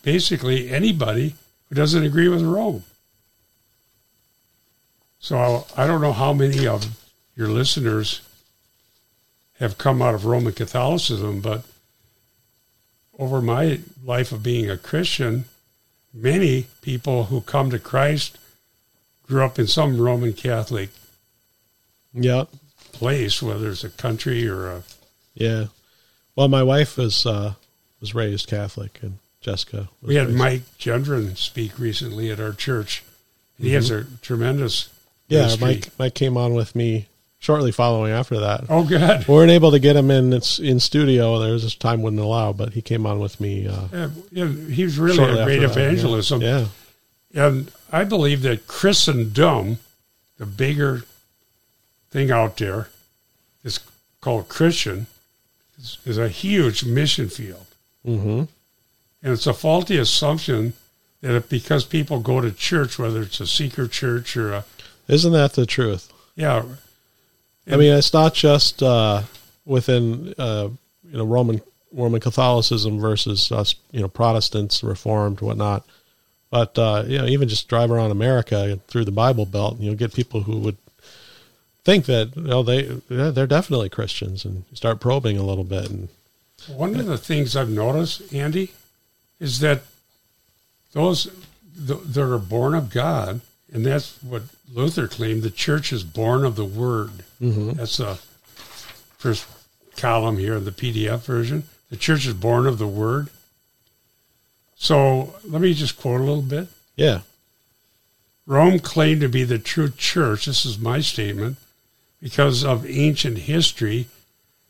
[0.04, 1.36] basically anybody
[1.68, 2.84] who doesn't agree with Rome.
[5.20, 7.00] So I don't know how many of
[7.36, 8.22] your listeners
[9.60, 11.64] have come out of Roman Catholicism, but
[13.18, 15.46] over my life of being a Christian,
[16.14, 18.38] many people who come to Christ
[19.26, 20.90] grew up in some Roman Catholic
[22.14, 22.46] Yeah.
[22.92, 24.84] place, whether it's a country or a
[25.36, 25.66] Yeah.
[26.36, 27.54] Well, my wife was uh,
[28.00, 29.90] was raised Catholic, and Jessica.
[30.02, 33.04] Was We had raised- Mike Gendron speak recently at our church.
[33.60, 34.90] He has a tremendous
[35.28, 35.66] Yeah, ministry.
[35.68, 35.90] Mike.
[36.00, 37.08] Mike came on with me
[37.40, 38.66] shortly following after that.
[38.70, 39.28] Oh, good.
[39.28, 41.40] We weren't able to get him in in studio.
[41.40, 43.68] There was just time wouldn't allow, but he came on with me.
[43.68, 46.42] Uh, Yeah, yeah, he was really a great after that, evangelism.
[46.42, 46.66] Yeah.
[47.36, 49.80] And I believe that Christendom,
[50.38, 51.04] the bigger
[52.12, 52.90] thing out there,
[53.64, 53.80] is
[54.22, 55.08] called Christian,
[56.06, 57.66] is, a huge mission field.
[58.06, 58.44] Mm-hmm.
[59.24, 60.74] And it's a faulty assumption
[61.22, 64.66] that if, because people go to church, whether it's a seeker church or a,
[65.08, 66.12] Isn't that the truth?
[66.36, 66.64] yeah,
[67.72, 69.22] I mean, it's not just uh,
[69.66, 70.70] within uh,
[71.10, 75.86] you know Roman Roman Catholicism versus us, you know, Protestants, Reformed, whatnot.
[76.50, 79.96] But uh, you know, even just drive around America through the Bible Belt, and you'll
[79.96, 80.78] get people who would
[81.84, 86.10] think that you know they they're definitely Christians, and start probing a little bit, and
[86.68, 88.72] One of the things I've noticed, Andy,
[89.40, 89.82] is that
[90.94, 91.30] those
[91.76, 93.42] that are born of God,
[93.72, 95.44] and that's what Luther claimed.
[95.44, 97.24] The church is born of the Word.
[97.42, 97.72] Mm-hmm.
[97.72, 98.20] That's the
[99.18, 99.46] first
[99.98, 101.64] column here in the PDF version.
[101.90, 103.30] The church is born of the Word.
[104.76, 106.68] So let me just quote a little bit.
[106.96, 107.22] yeah,
[108.46, 110.46] Rome claimed to be the true church.
[110.46, 111.58] This is my statement
[112.24, 114.08] because of ancient history,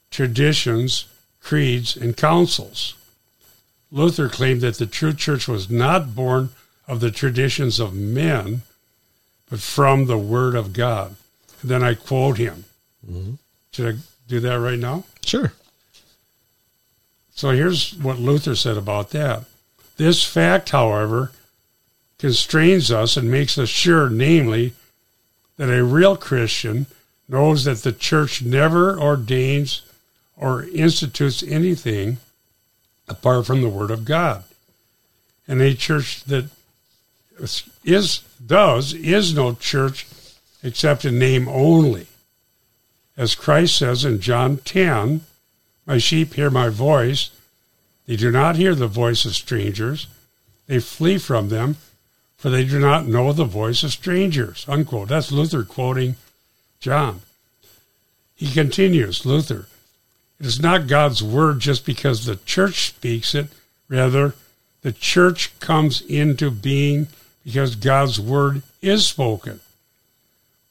[0.10, 1.06] traditions,
[1.40, 2.96] creeds, and councils.
[3.92, 6.50] Luther claimed that the true church was not born
[6.88, 8.64] of the traditions of men,
[9.52, 11.16] but from the Word of God.
[11.62, 12.66] And then I quote him
[13.08, 13.36] mm-hmm.
[13.72, 15.04] Should I do that right now?
[15.24, 15.54] Sure.
[17.36, 19.44] So here's what Luther said about that.
[19.98, 21.32] This fact, however,
[22.18, 24.74] constrains us and makes us sure, namely,
[25.58, 26.88] that a real Christian
[27.34, 29.82] knows that the church never ordains
[30.38, 32.18] or institutes anything
[33.08, 34.44] apart from the Word of God.
[35.48, 36.46] And a church that
[37.84, 40.06] is does is no church
[40.62, 42.06] except in name only.
[43.18, 45.22] As Christ says in John 10,
[45.88, 47.32] My sheep hear my voice.
[48.06, 50.06] They do not hear the voice of strangers.
[50.68, 51.78] They flee from them,
[52.38, 54.66] for they do not know the voice of strangers.
[54.68, 55.10] Unquote.
[55.10, 56.16] That's Luther quoting
[56.84, 57.22] John.
[58.36, 59.68] He continues, Luther,
[60.38, 63.48] it is not God's word just because the church speaks it.
[63.88, 64.36] Rather,
[64.82, 67.08] the church comes into being
[67.46, 69.62] because God's word is spoken.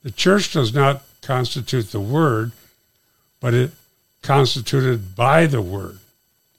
[0.02, 2.52] The church does not constitute the word,
[3.40, 3.70] but it
[4.20, 5.98] constituted by the word.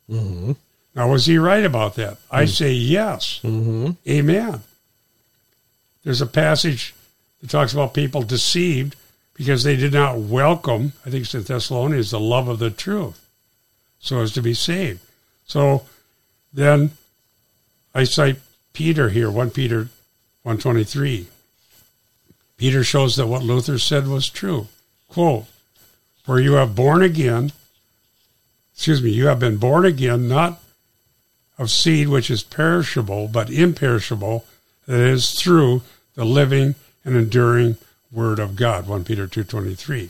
[0.10, 0.54] Mm-hmm.
[0.96, 2.18] Now, was he right about that?
[2.32, 3.40] I say yes.
[3.44, 3.92] Mm-hmm.
[4.10, 4.62] Amen.
[6.04, 6.96] There's a passage
[7.40, 8.96] that talks about people deceived
[9.34, 13.24] because they did not welcome, I think it's in Thessalonians, the love of the truth
[14.04, 15.00] so as to be saved.
[15.46, 15.86] So
[16.52, 16.92] then
[17.96, 18.38] I cite
[18.74, 19.88] Peter here, 1 Peter
[20.44, 21.28] 123.
[22.58, 24.68] Peter shows that what Luther said was true.
[25.08, 25.46] Quote,
[26.26, 27.54] For you have born again,
[28.74, 30.62] excuse me, you have been born again, not
[31.58, 34.46] of seed which is perishable, but imperishable,
[34.86, 35.82] that is through
[36.16, 37.78] the living and enduring
[38.14, 38.88] word of God.
[38.88, 40.10] 1 Peter 2.23.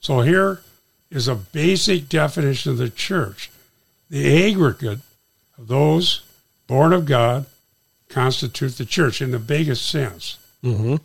[0.00, 0.60] So here
[1.10, 3.50] is a basic definition of the church.
[4.08, 5.00] The aggregate
[5.58, 6.22] of those
[6.66, 7.46] born of God
[8.08, 10.38] constitute the church in the biggest sense.
[10.62, 10.96] Mm-hmm.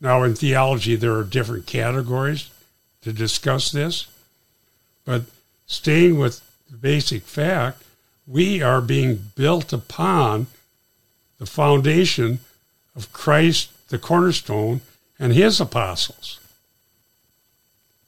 [0.00, 2.50] Now, in theology, there are different categories
[3.02, 4.06] to discuss this,
[5.04, 5.22] but
[5.66, 7.82] staying with the basic fact,
[8.26, 10.46] we are being built upon
[11.38, 12.40] the foundation
[12.94, 14.80] of Christ, the cornerstone,
[15.22, 16.40] and his apostles.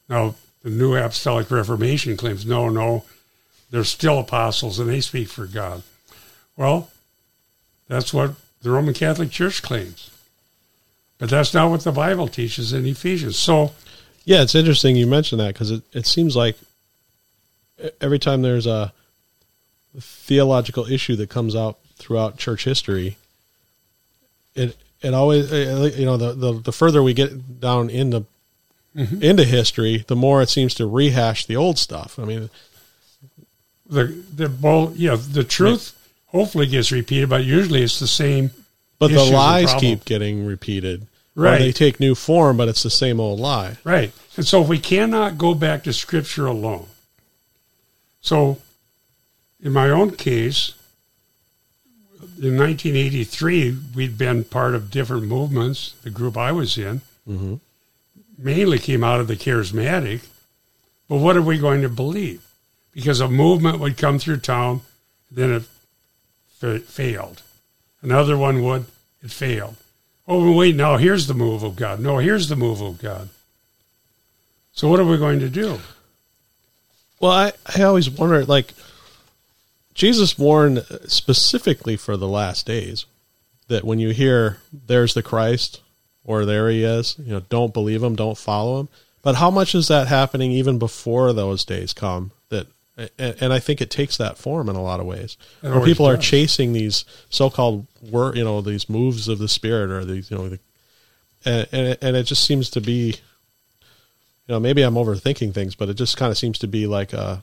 [0.08, 3.04] Now, the New Apostolic Reformation claims no, no,
[3.70, 5.84] they're still apostles and they speak for God.
[6.56, 6.90] Well,
[7.86, 10.10] that's what the Roman Catholic Church claims.
[11.18, 13.36] But that's not what the Bible teaches in Ephesians.
[13.38, 13.72] So,
[14.24, 16.56] Yeah, it's interesting you mentioned that because it, it seems like
[18.00, 18.92] every time there's a
[20.00, 23.16] theological issue that comes out throughout church history,
[24.56, 28.24] it it always uh, you know the the, the further we get down into
[28.94, 32.18] into history, the more it seems to rehash the old stuff.
[32.18, 32.48] I mean,
[33.86, 35.92] the the well, yeah, the truth
[36.26, 38.50] hopefully gets repeated, but usually it's the same.
[38.98, 41.02] but the lies keep getting repeated.
[41.36, 41.58] Or Right.
[41.58, 43.76] they take new form, but it's the same old lie.
[43.82, 44.12] Right.
[44.36, 46.86] And so if we cannot go back to Scripture alone,
[48.20, 48.58] so
[49.60, 50.74] in my own case,
[52.40, 55.94] in 1983, we'd been part of different movements.
[56.02, 57.60] The group I was in Mhm.
[58.38, 60.22] mainly came out of the charismatic.
[61.08, 62.42] But what are we going to believe?
[62.92, 64.80] Because a movement would come through town,
[65.30, 65.62] then it
[66.58, 67.42] fa- failed.
[68.02, 68.86] Another one would,
[69.22, 69.76] it failed.
[70.26, 72.00] Oh, wait, now here's the move of God.
[72.00, 73.28] No, here's the move of God.
[74.72, 75.80] So what are we going to do?
[77.20, 78.72] Well, I, I always wonder, like,
[79.94, 83.06] Jesus warned specifically for the last days
[83.68, 85.80] that when you hear there's the Christ
[86.24, 88.88] or there he is, you know, don't believe him, don't follow him.
[89.22, 92.32] But how much is that happening even before those days come?
[92.50, 92.66] That
[93.18, 95.84] and, and I think it takes that form in a lot of ways, It where
[95.84, 100.30] people are chasing these so-called wor you know, these moves of the spirit or these,
[100.30, 100.58] you know, the,
[101.44, 103.16] and and it, and it just seems to be,
[104.46, 107.12] you know, maybe I'm overthinking things, but it just kind of seems to be like
[107.12, 107.42] a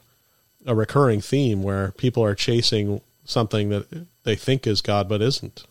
[0.66, 5.64] a recurring theme where people are chasing something that they think is God but isn't.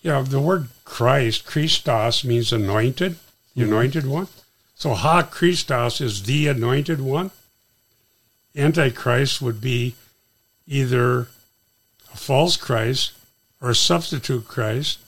[0.00, 3.16] Yeah, the word Christ, Christos, means anointed,
[3.54, 4.28] the anointed one.
[4.74, 7.32] So ho Christos is the anointed one.
[8.56, 9.96] Antichrist would be
[10.66, 11.28] either
[12.12, 13.12] a false Christ
[13.60, 14.98] or a substitute Christ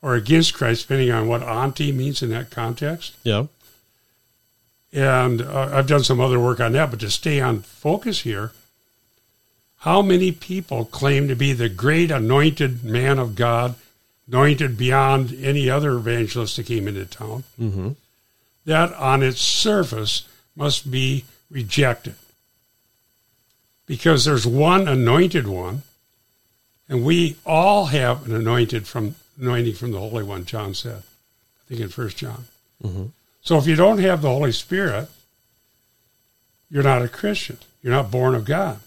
[0.00, 3.16] or against Christ, depending on what anti means in that context.
[3.24, 3.46] Yeah.
[4.92, 8.52] And uh, I've done some other work on that, but to stay on focus here,
[9.78, 13.76] how many people claim to be the great anointed man of God,
[14.26, 17.44] anointed beyond any other evangelist that came into town?
[17.60, 17.90] Mm-hmm.
[18.64, 22.16] That on its surface must be rejected.
[23.86, 25.82] Because there's one anointed one,
[26.88, 31.02] and we all have an anointed from anointing from the Holy One, John said.
[31.02, 32.44] I think in First John.
[32.82, 33.06] Mm-hmm.
[33.42, 35.08] So if you don't have the Holy Spirit,
[36.68, 37.58] you're not a Christian.
[37.82, 38.80] You're not born of God.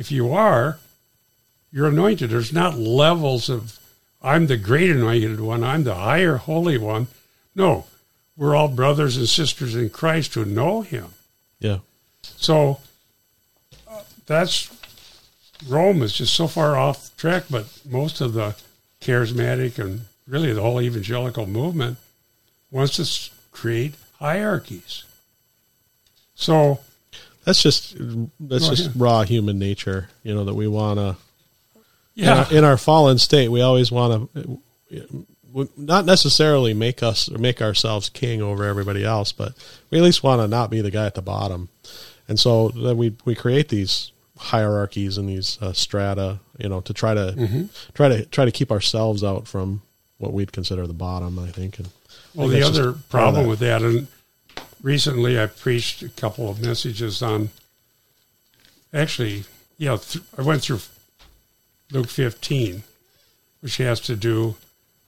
[0.00, 0.78] If you are,
[1.70, 2.30] you're anointed.
[2.30, 3.78] There's not levels of,
[4.22, 7.08] I'm the great anointed one, I'm the higher holy one.
[7.54, 7.84] No,
[8.34, 11.08] we're all brothers and sisters in Christ who know Him.
[11.58, 11.80] Yeah.
[12.22, 12.80] So
[13.86, 14.74] uh, that's
[15.68, 18.56] Rome is just so far off track, but most of the
[19.02, 21.98] charismatic and really the whole evangelical movement
[22.70, 25.04] wants to create hierarchies.
[26.34, 26.80] So
[27.50, 27.96] that's just
[28.38, 29.00] that's just ahead.
[29.00, 31.16] raw human nature, you know, that we want to.
[32.14, 32.24] Yeah.
[32.24, 35.26] In our, in our, fallen state, we always want to,
[35.76, 39.54] not necessarily make us or make ourselves king over everybody else, but
[39.90, 41.70] we at least want to not be the guy at the bottom.
[42.28, 46.94] And so then we we create these hierarchies and these uh, strata, you know, to
[46.94, 47.64] try to mm-hmm.
[47.94, 49.82] try to try to keep ourselves out from
[50.18, 51.36] what we'd consider the bottom.
[51.38, 51.80] I think.
[51.80, 51.88] And
[52.32, 53.48] well, the other problem that.
[53.48, 54.06] with that, and
[54.82, 57.50] recently I preached a couple of messages on.
[58.92, 59.44] Actually,
[59.78, 60.80] yeah, th- I went through
[61.92, 62.82] Luke 15,
[63.60, 64.56] which has to do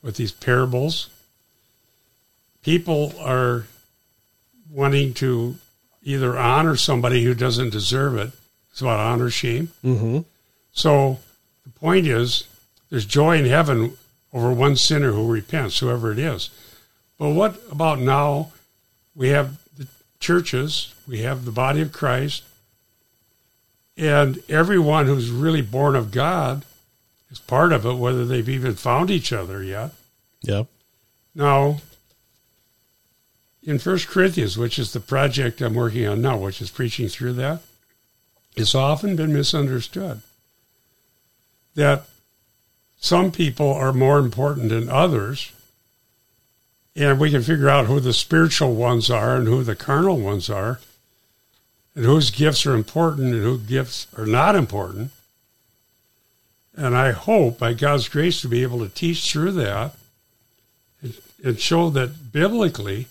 [0.02, 1.11] with these parables.
[2.62, 3.66] People are
[4.70, 5.56] wanting to
[6.02, 8.32] either honor somebody who doesn't deserve it.
[8.70, 9.68] It's about honor shame.
[9.85, 10.20] Mm-hmm.
[10.72, 11.18] So
[11.64, 12.44] the point is,
[12.90, 13.96] there's joy in heaven
[14.32, 16.50] over one sinner who repents, whoever it is.
[17.18, 18.52] But what about now?
[19.14, 19.58] We have
[20.22, 22.44] churches, we have the body of Christ,
[23.96, 26.64] and everyone who's really born of God
[27.30, 29.92] is part of it, whether they've even found each other yet.
[30.42, 30.68] Yep.
[31.35, 31.78] Now,
[33.62, 37.35] in First Corinthians, which is the project I'm working on now, which is preaching through
[37.35, 37.61] that,
[38.56, 40.22] it's often been misunderstood
[41.74, 42.04] that
[42.96, 45.52] some people are more important than others
[46.94, 50.50] and we can figure out who the spiritual ones are and who the carnal ones
[50.50, 50.81] are,
[51.94, 55.11] and whose gifts are important and whose gifts are not important.
[56.74, 59.94] And I hope, by God's grace, to be able to teach through that
[61.42, 63.09] and, show that biblically,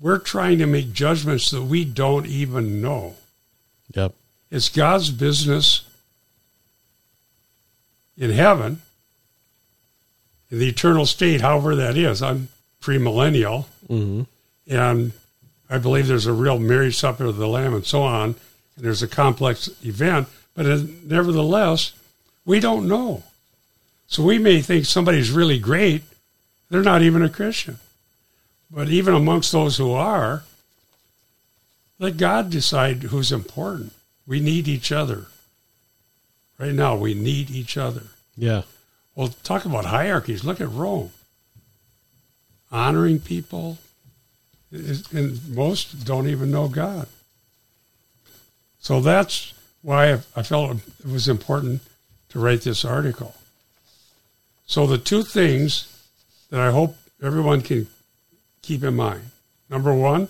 [0.00, 3.14] we're trying to make judgments that we don't even know.
[3.94, 4.14] Yep.
[4.50, 5.84] It's God's business
[8.16, 8.82] in heaven,
[10.50, 12.22] in the eternal state, however that is.
[12.22, 12.48] I'm
[12.82, 14.22] premillennial, mm-hmm.
[14.66, 15.12] and
[15.70, 18.34] I believe there's a real marriage supper of the Lamb and so on,
[18.76, 20.66] and there's a complex event, but
[21.04, 21.92] nevertheless,
[22.44, 23.22] we don't know.
[24.06, 26.02] So we may think somebody's really great,
[26.68, 27.78] they're not even a Christian.
[28.70, 30.44] But even amongst those who are,
[31.98, 33.92] let God decide who's important.
[34.26, 35.26] We need each other.
[36.58, 38.04] Right now, we need each other.
[38.36, 38.62] Yeah.
[39.14, 40.44] Well, talk about hierarchies.
[40.44, 41.12] Look at Rome
[42.72, 43.78] honoring people,
[44.72, 47.06] and most don't even know God.
[48.78, 51.82] So that's why I felt it was important
[52.30, 53.34] to write this article.
[54.66, 55.88] So the two things
[56.50, 57.88] that I hope everyone can
[58.62, 59.30] keep in mind.
[59.68, 60.28] Number one,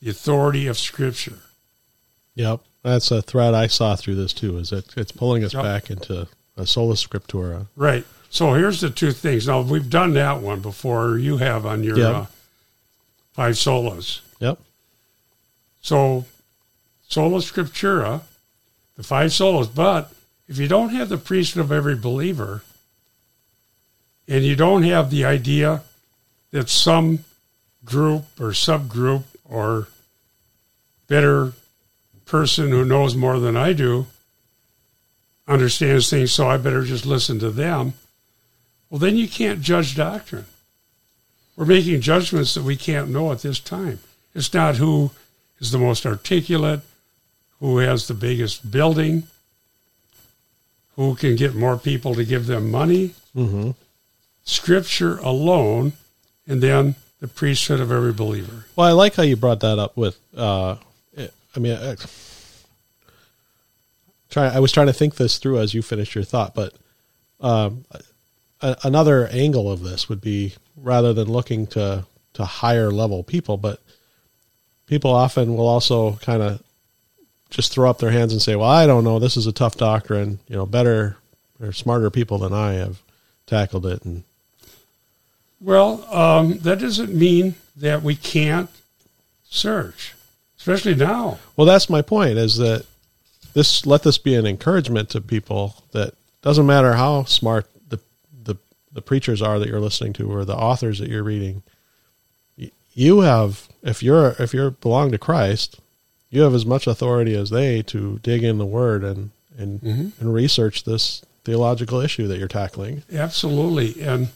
[0.00, 1.38] the authority of Scripture.
[2.34, 4.58] Yep, that's a thread I saw through this too.
[4.58, 5.62] Is that it's pulling us yep.
[5.62, 7.66] back into a sola scriptura.
[7.76, 8.04] Right.
[8.32, 9.46] So here's the two things.
[9.46, 11.18] Now we've done that one before.
[11.18, 12.14] You have on your yep.
[12.14, 12.26] uh,
[13.34, 14.22] five solas.
[14.40, 14.58] Yep.
[15.82, 16.24] So
[17.06, 18.22] sola scriptura,
[18.96, 19.72] the five solas.
[19.72, 20.14] But
[20.48, 22.62] if you don't have the priesthood of every believer,
[24.26, 25.82] and you don't have the idea
[26.52, 27.26] that some
[27.84, 29.88] group or subgroup or
[31.06, 31.52] better
[32.24, 34.06] person who knows more than I do
[35.46, 37.92] understands things, so I better just listen to them
[38.92, 40.44] well, then you can't judge doctrine.
[41.56, 44.00] We're making judgments that we can't know at this time.
[44.34, 45.12] It's not who
[45.60, 46.80] is the most articulate,
[47.58, 49.22] who has the biggest building,
[50.96, 53.14] who can get more people to give them money.
[53.34, 53.70] Mm-hmm.
[54.44, 55.94] Scripture alone,
[56.46, 58.66] and then the priesthood of every believer.
[58.76, 60.18] Well, I like how you brought that up with.
[60.36, 60.76] Uh,
[61.16, 61.96] I mean, I,
[64.28, 64.48] try.
[64.48, 66.74] I was trying to think this through as you finished your thought, but
[67.40, 67.86] um,
[68.62, 72.04] another angle of this would be rather than looking to
[72.34, 73.80] to higher level people, but
[74.86, 76.62] people often will also kind of
[77.50, 79.18] just throw up their hands and say, "Well, I don't know.
[79.18, 80.38] This is a tough doctrine.
[80.48, 81.16] You know, better
[81.60, 83.02] or smarter people than I have
[83.46, 84.24] tackled it." And
[85.60, 88.70] well, um, that doesn't mean that we can't
[89.44, 90.14] search,
[90.58, 91.38] especially now.
[91.56, 92.38] Well, that's my point.
[92.38, 92.86] Is that
[93.54, 97.66] this let this be an encouragement to people that doesn't matter how smart
[98.92, 101.62] the preachers are that you're listening to or the authors that you're reading
[102.94, 105.80] you have if you're if you're belong to christ
[106.30, 110.08] you have as much authority as they to dig in the word and and Mm-hmm.
[110.20, 113.02] and research this theological issue that you're tackling.
[113.12, 114.00] Absolutely.
[114.02, 114.28] And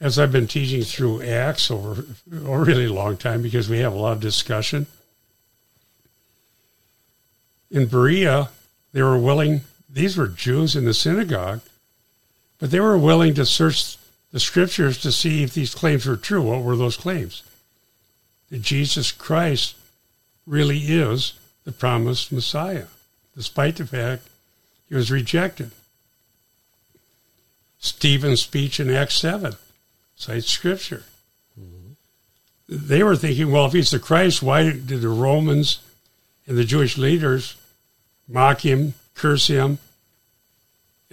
[0.00, 3.96] as I've been teaching through Acts over a really long time because we have a
[3.96, 4.86] lot of discussion,
[7.70, 8.50] in Berea,
[8.92, 11.62] they were willing, these were Jews in the synagogue,
[12.58, 13.96] but they were willing to search
[14.32, 16.42] the scriptures to see if these claims were true.
[16.42, 17.42] What were those claims?
[18.50, 19.76] That Jesus Christ
[20.46, 21.34] really is
[21.64, 22.86] the promised Messiah,
[23.36, 24.28] despite the fact
[24.88, 25.70] he was rejected.
[27.78, 29.54] Stephen's speech in Acts 7
[30.16, 31.04] cites scripture.
[31.60, 31.92] Mm-hmm.
[32.68, 35.80] They were thinking, well, if he's the Christ, why did the Romans
[36.46, 37.56] and the Jewish leaders
[38.26, 39.78] mock him, curse him,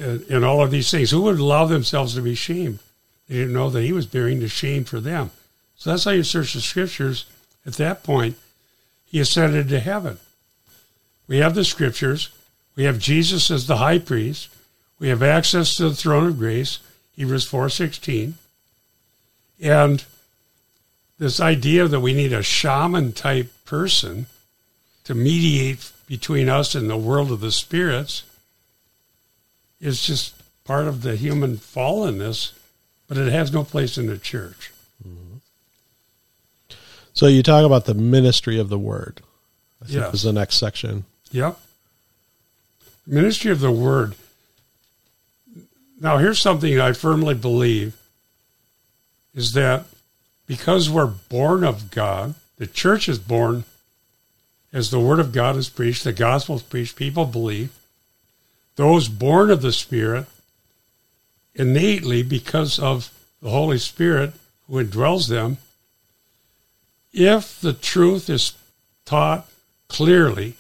[0.02, 1.12] and, all of these things?
[1.12, 2.80] Who would allow themselves to be shamed?
[3.28, 5.32] They didn't know that he was bearing the shame for them.
[5.76, 7.26] So that's how you search the scriptures.
[7.66, 8.38] At that point,
[9.06, 10.18] he ascended to heaven.
[11.28, 12.30] We have the scriptures.
[12.76, 14.50] We have Jesus as the high priest.
[15.00, 16.80] We have access to the throne of grace,
[17.16, 18.34] Hebrews 4.16.
[19.62, 20.04] And
[21.20, 24.26] this idea that we need a shaman type person
[25.04, 28.24] to mediate between us and the world of the spirits
[29.82, 32.54] is just part of the human fallenness,
[33.08, 34.72] but it has no place in the church.
[35.06, 35.38] Mm-hmm.
[37.14, 39.22] So you talk about the ministry of the word.
[39.82, 40.14] I think Yes.
[40.14, 41.06] is the next section.
[41.32, 41.60] Yep.
[43.08, 44.16] Ministry of the Word.
[46.00, 47.98] Now, here's something I firmly believe
[49.34, 49.86] is that
[50.46, 53.64] because we're born of God, the church is born
[54.72, 57.72] as the Word of God is preached, the gospel is preached, people believe.
[58.76, 60.28] Those born of the Spirit,
[61.54, 63.12] innately, because of
[63.42, 64.34] the Holy Spirit
[64.68, 65.58] who indwells them,
[67.14, 68.54] if the truth is
[69.06, 69.48] taught
[69.88, 70.56] clearly,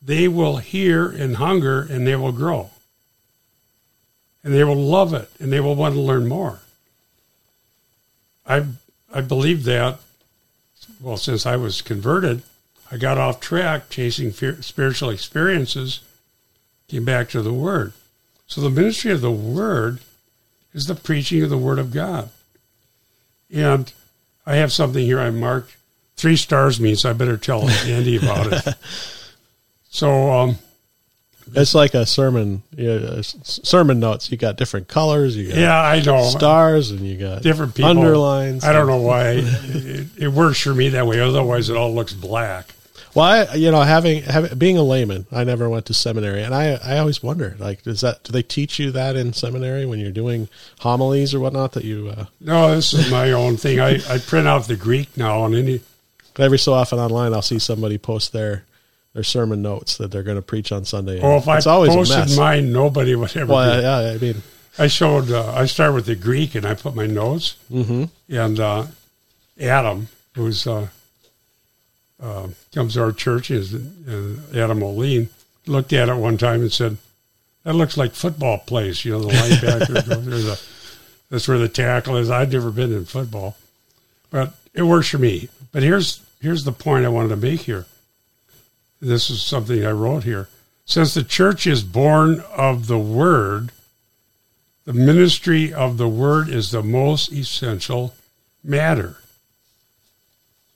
[0.00, 2.70] they will hear and hunger and they will grow.
[4.42, 6.60] And they will love it and they will want to learn more.
[8.46, 8.66] I
[9.12, 10.00] I believe that
[11.00, 12.42] well since I was converted,
[12.90, 16.00] I got off track chasing spiritual experiences,
[16.88, 17.92] came back to the word.
[18.46, 20.00] So the ministry of the word
[20.72, 22.30] is the preaching of the word of God.
[23.52, 23.92] And
[24.46, 25.76] I have something here I marked.
[26.16, 28.74] Three stars means I better tell Andy about it.
[29.94, 30.56] So um,
[31.54, 34.28] It's like a sermon, you know, sermon notes.
[34.28, 35.36] You got different colors.
[35.36, 38.64] You got yeah, I know stars, and you got different people underlines.
[38.64, 41.20] I don't know why it, it works for me that way.
[41.20, 42.74] Otherwise, it all looks black.
[43.14, 46.54] Well, I, you know, having, having being a layman, I never went to seminary, and
[46.54, 50.00] I I always wonder, like, does that do they teach you that in seminary when
[50.00, 50.48] you're doing
[50.80, 51.72] homilies or whatnot?
[51.72, 53.78] That you uh, No, this is my own thing.
[53.80, 55.80] I, I print out the Greek now, and any
[56.38, 58.64] every so often online, I'll see somebody post their
[59.12, 61.20] their sermon notes that they're going to preach on Sunday.
[61.22, 63.52] oh, if I it's always a posted mine, nobody would ever.
[63.52, 64.42] well, yeah, I mean,
[64.76, 65.30] I showed.
[65.30, 67.56] Uh, I start with the Greek, and I put my notes.
[67.68, 68.86] hmm And uh,
[69.60, 70.88] Adam, who's uh,
[72.22, 73.74] uh, comes to our church, is
[74.54, 75.28] Adam Moline,
[75.66, 76.96] looked at it one time and said,
[77.64, 80.60] "That looks like football plays." You know, the linebacker goes
[81.30, 82.30] that's where the tackle is.
[82.30, 83.56] I'd never been in football,
[84.30, 85.48] but it works for me.
[85.72, 87.86] But here's here's the point I wanted to make here.
[89.00, 90.48] This is something I wrote here.
[90.84, 93.72] Since the church is born of the Word,
[94.84, 98.14] the ministry of the Word is the most essential
[98.62, 99.16] matter.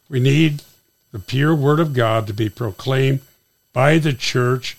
[0.08, 0.62] We need
[1.12, 3.20] the pure Word of God to be proclaimed
[3.72, 4.76] by the church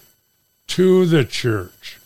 [0.67, 1.99] to the church.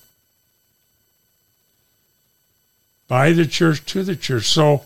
[3.07, 4.47] By the church to the church.
[4.47, 4.83] So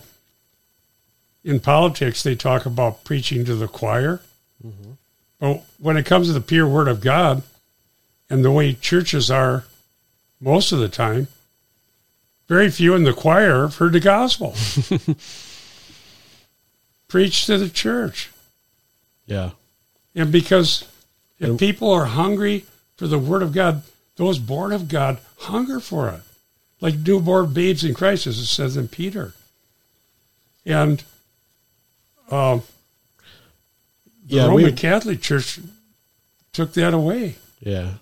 [1.44, 4.20] in politics, they talk about preaching to the choir.
[4.64, 4.92] Mm-hmm.
[5.38, 7.42] But when it comes to the pure Word of God
[8.28, 9.64] and the way churches are
[10.40, 11.28] most of the time,
[12.48, 14.54] very few in the choir have heard the gospel.
[17.08, 18.30] Preach to the church.
[19.28, 19.50] Yeah,
[20.14, 20.82] And because
[21.38, 22.64] if And- people are hungry
[22.96, 23.82] for the word of God,
[24.16, 26.22] those born of God hunger for it.
[26.80, 29.34] Like newborn babes in Christ, as it says in Peter.
[30.66, 31.02] And
[32.30, 32.62] um,
[34.26, 35.60] the Yeah, Roman we- Catholic Church
[36.52, 37.36] took that away.
[37.60, 37.94] yeah.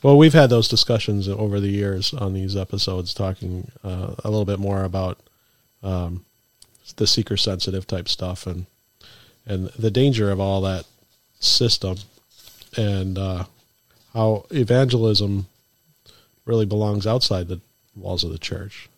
[0.00, 4.44] Well, we've had those discussions over the years on these episodes, talking uh, a little
[4.44, 5.18] bit more about
[5.82, 6.24] um,
[6.96, 8.66] the seeker sensitive type stuff and
[9.48, 10.84] and the danger of all that
[11.40, 11.96] system
[12.76, 13.44] and uh,
[14.12, 15.46] how evangelism
[16.44, 17.60] really belongs outside the
[17.96, 18.88] walls of the church.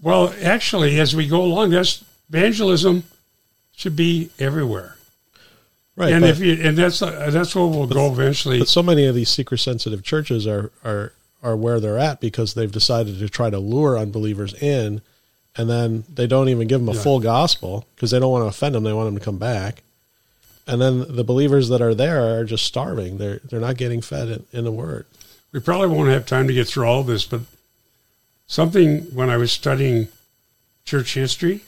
[0.00, 3.04] Well, actually, as we go along, that's evangelism
[3.74, 4.96] should be everywhere.
[5.96, 6.12] Right.
[6.12, 8.58] and if you and that's uh, that's where we'll go eventually.
[8.58, 12.52] but so many of these seeker sensitive churches are, are are where they're at because
[12.52, 15.00] they've decided to try to lure unbelievers in,
[15.56, 17.02] and then they don't even give them a Yeah.
[17.02, 18.84] full gospel because they don't want to offend them.
[18.84, 19.82] They want them to come back,
[20.66, 23.18] and then the believers that are there are just starving.
[23.18, 25.06] They're they're not getting fed in, in the word.
[25.52, 27.40] we probably won't have time to get through all this, but
[28.46, 30.08] something when I was studying
[30.84, 31.62] church history,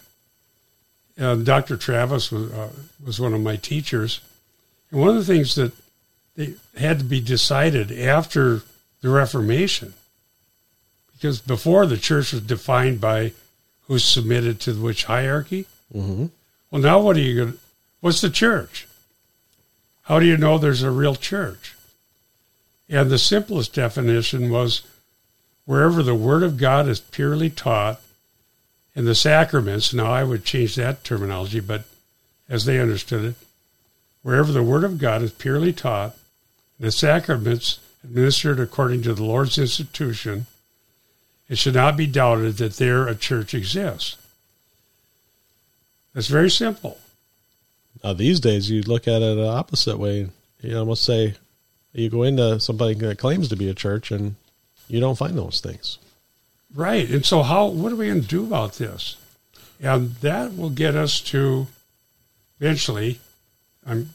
[1.18, 1.76] uh, Dr.
[1.76, 2.68] Travis was, uh,
[3.04, 4.20] was one of my teachers.
[4.90, 5.72] And one of the things that
[6.36, 8.62] they had to be decided after
[9.00, 9.94] the Reformation,
[11.14, 13.32] because before the church was defined by
[13.88, 15.66] who submitted to which hierarchy.
[15.94, 16.26] Mm-hmm.
[16.70, 17.58] Well, now what are you going to,
[18.00, 18.86] what's the church?
[20.02, 21.74] How do you know there's a real church?
[22.88, 24.82] And the simplest definition was
[25.64, 28.00] wherever the Word of God is purely taught
[28.98, 31.84] and the sacraments, now I would change that terminology, but
[32.48, 33.34] as they understood it,
[34.22, 36.16] wherever the Word of God is purely taught,
[36.78, 40.46] and the sacraments administered according to the Lord's institution,
[41.48, 44.16] it should not be doubted that there a church exists.
[46.14, 46.98] That's very simple.
[48.02, 50.28] Now these days, you look at it the opposite way.
[50.60, 51.34] You almost say
[51.92, 54.34] you go into somebody that claims to be a church, and
[54.88, 55.98] you don't find those things.
[56.74, 57.08] Right.
[57.08, 59.16] And so how what are we going to do about this?
[59.80, 61.68] And that will get us to
[62.60, 63.20] eventually
[63.86, 64.10] I'm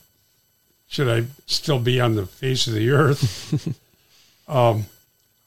[0.88, 3.80] should I still be on the face of the earth?
[4.48, 4.86] um,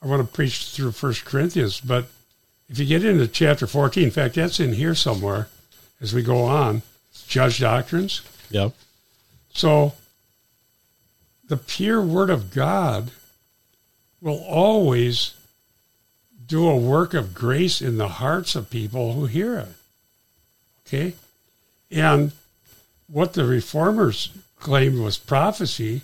[0.07, 2.05] I want to preach through First Corinthians, but
[2.69, 5.49] if you get into chapter 14, in fact, that's in here somewhere
[5.99, 6.81] as we go on,
[7.27, 8.21] judge doctrines.
[8.49, 8.73] Yep.
[9.53, 9.93] So
[11.49, 13.11] the pure word of God
[14.21, 15.33] will always
[16.45, 19.75] do a work of grace in the hearts of people who hear it.
[20.85, 21.15] Okay?
[21.91, 22.31] And
[23.07, 26.03] what the reformers claimed was prophecy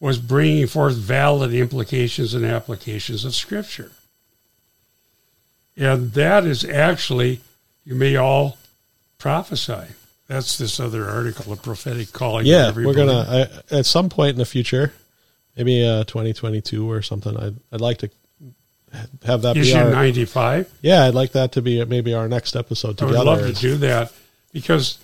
[0.00, 3.92] was bringing forth valid implications and applications of Scripture.
[5.76, 7.40] And that is actually,
[7.84, 8.58] you may all
[9.18, 9.94] prophesy.
[10.26, 12.46] That's this other article, a prophetic calling.
[12.46, 14.92] Yeah, we're gonna I, at some point in the future,
[15.56, 17.36] maybe uh, 2022 or something.
[17.36, 18.10] I'd I'd like to
[19.24, 20.72] have that be issue our 95.
[20.82, 21.04] yeah.
[21.04, 23.16] I'd like that to be maybe our next episode together.
[23.16, 24.12] I would love to do that
[24.52, 24.98] because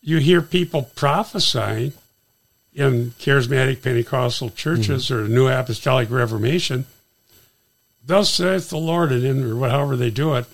[0.00, 1.92] you hear people prophesying
[2.74, 5.24] in charismatic Pentecostal churches Mm-hmm.
[5.24, 6.86] or New Apostolic Reformation.
[8.04, 10.46] Thus saith the Lord, and in or however they do it,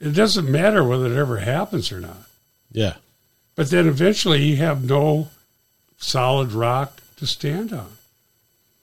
[0.00, 2.16] it doesn't matter whether it ever happens or not.
[2.72, 2.94] yeah,
[3.54, 5.28] But then eventually you have no
[5.98, 7.92] solid rock to stand on.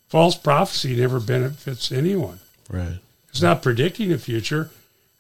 [0.08, 2.40] False prophecy never benefits anyone.
[2.70, 3.00] right.
[3.30, 4.70] It's not predicting the future.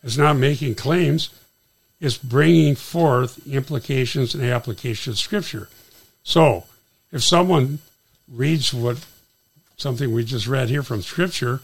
[0.03, 1.30] It's not making claims.
[1.99, 5.67] It's bringing forth implications and applications of Scripture.
[6.24, 6.65] So,
[7.14, 7.80] if someone
[8.28, 9.05] reads what
[9.78, 11.61] something we just read here from Scripture,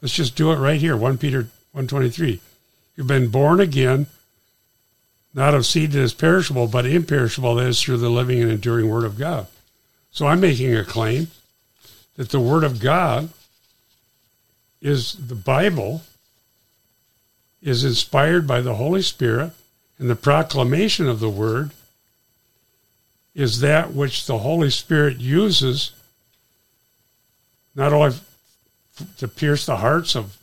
[0.00, 0.96] let's just do it right here.
[0.96, 2.40] 1 Peter 123.
[2.96, 4.06] You've been born again,
[5.34, 8.88] not of seed that is perishable, but imperishable, that is through the living and enduring
[8.88, 9.48] Word of God.
[10.12, 11.28] So I'm making a claim
[12.14, 13.30] that the Word of God
[14.80, 16.02] is the Bible
[17.60, 19.50] is inspired by the Holy Spirit,
[19.98, 21.72] and the proclamation of the Word
[23.34, 25.92] is that which the Holy Spirit uses
[27.74, 30.36] not only f- to pierce the hearts of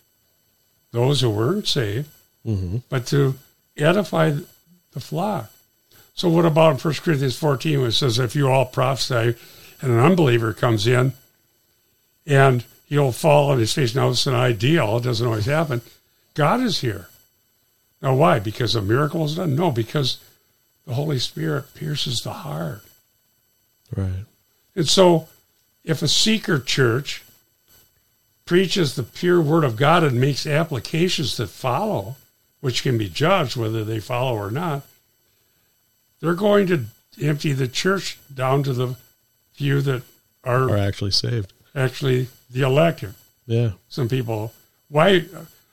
[0.91, 2.09] those who weren't saved,
[2.45, 2.77] Mm-hmm.
[2.89, 3.35] but to
[3.77, 4.31] edify
[4.93, 5.51] the flock.
[6.15, 9.35] So, what about in 1 Corinthians 14 when it says, If you all prophesy
[9.79, 11.13] and an unbeliever comes in
[12.25, 13.93] and he'll fall on his face?
[13.93, 15.81] Now, it's an ideal, it doesn't always happen.
[16.33, 17.09] God is here.
[18.01, 18.39] Now, why?
[18.39, 19.55] Because a miracle is done?
[19.55, 20.17] No, because
[20.85, 22.83] the Holy Spirit pierces the heart.
[23.95, 24.25] Right.
[24.75, 25.27] And so,
[25.83, 27.23] if a seeker church
[28.45, 32.15] preaches the pure word of God and makes applications that follow,
[32.59, 34.83] which can be judged whether they follow or not,
[36.19, 36.85] they're going to
[37.21, 38.95] empty the church down to the
[39.53, 40.03] few that
[40.43, 41.53] are Are actually saved.
[41.75, 43.03] actually the elect.
[43.45, 43.71] Yeah.
[43.89, 44.53] Some people,
[44.87, 45.25] why?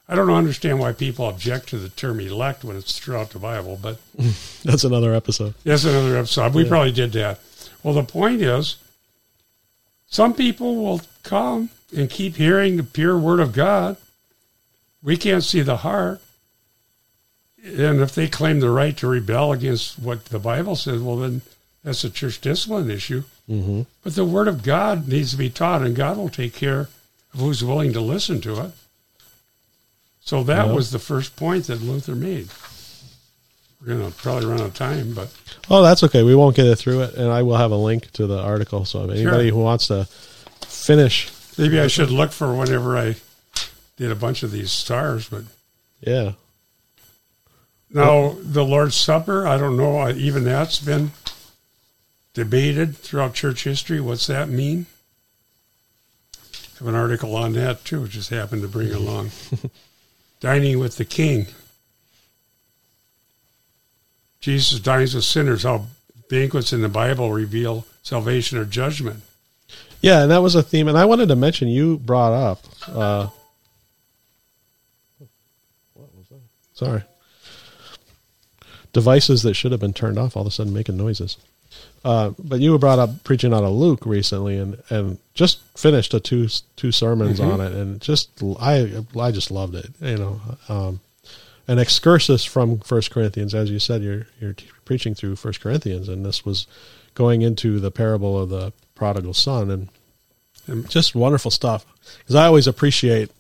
[0.08, 3.78] I don't understand why people object to the term elect when it's throughout the Bible,
[3.80, 3.98] but
[4.64, 5.54] That's another episode.
[5.64, 6.54] that's another episode.
[6.54, 6.68] We Yeah.
[6.68, 7.40] probably did that.
[7.82, 8.76] Well, the point is,
[10.06, 13.96] some people will come and keep hearing the pure word of God.
[15.02, 16.20] We can't see the heart.
[17.62, 21.42] And if they claim the right to rebel against what the Bible says, well, then
[21.84, 23.24] that's a church discipline issue.
[23.48, 23.82] Mm-hmm.
[24.02, 26.88] But the word of God needs to be taught, and God will take care
[27.34, 28.70] of who's willing to listen to it.
[30.28, 30.72] So that Yeah.
[30.74, 32.48] was the first point that Luther made.
[33.80, 35.30] we're going to probably run out of time, but
[35.70, 36.22] Oh, that's okay.
[36.22, 38.84] We won't get it through it, and I will have a link to the article.
[38.84, 39.56] So if anybody Sure.
[39.56, 40.04] who wants to
[40.66, 43.16] finish, maybe I should look for whenever I
[43.96, 45.28] did a bunch of these stars.
[45.30, 45.44] But
[46.00, 46.32] yeah,
[47.90, 50.10] now the Lord's Supper, I don't know.
[50.10, 51.12] Even that's been
[52.34, 53.98] debated throughout church history.
[54.00, 54.84] What's that mean?
[56.34, 58.02] I have an article on that too.
[58.02, 59.30] Which just happened to bring along.
[60.40, 61.46] Dining with the King.
[64.40, 65.64] Jesus dines with sinners.
[65.64, 65.86] How
[66.28, 69.22] banquets in the Bible reveal salvation or judgment.
[70.00, 70.88] yeah, and that was a theme.
[70.88, 72.64] And I wanted to mention you brought up.
[72.86, 73.28] Uh,
[75.94, 76.40] what was that?
[76.74, 77.02] Sorry.
[78.92, 81.36] Devices that should have been turned off all of a sudden making noises.
[82.04, 86.14] Uh, but you were brought up preaching out of Luke recently, and, and just finished
[86.14, 89.90] a two two sermons on it, and just I I just loved it.
[90.00, 91.00] You know, um,
[91.66, 96.08] an excursus from First Corinthians, as you said, you're you're t- preaching through First Corinthians,
[96.08, 96.66] and this was
[97.14, 99.88] going into the parable of the prodigal son, and
[100.68, 101.84] And- just wonderful stuff.
[102.18, 103.30] Because I always appreciate,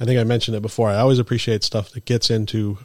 [0.00, 0.90] I think I mentioned it before.
[0.90, 2.78] I always appreciate stuff that gets into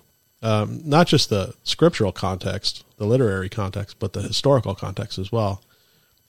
[0.44, 5.64] um, not just the scriptural context, the literary context, but the historical context as well,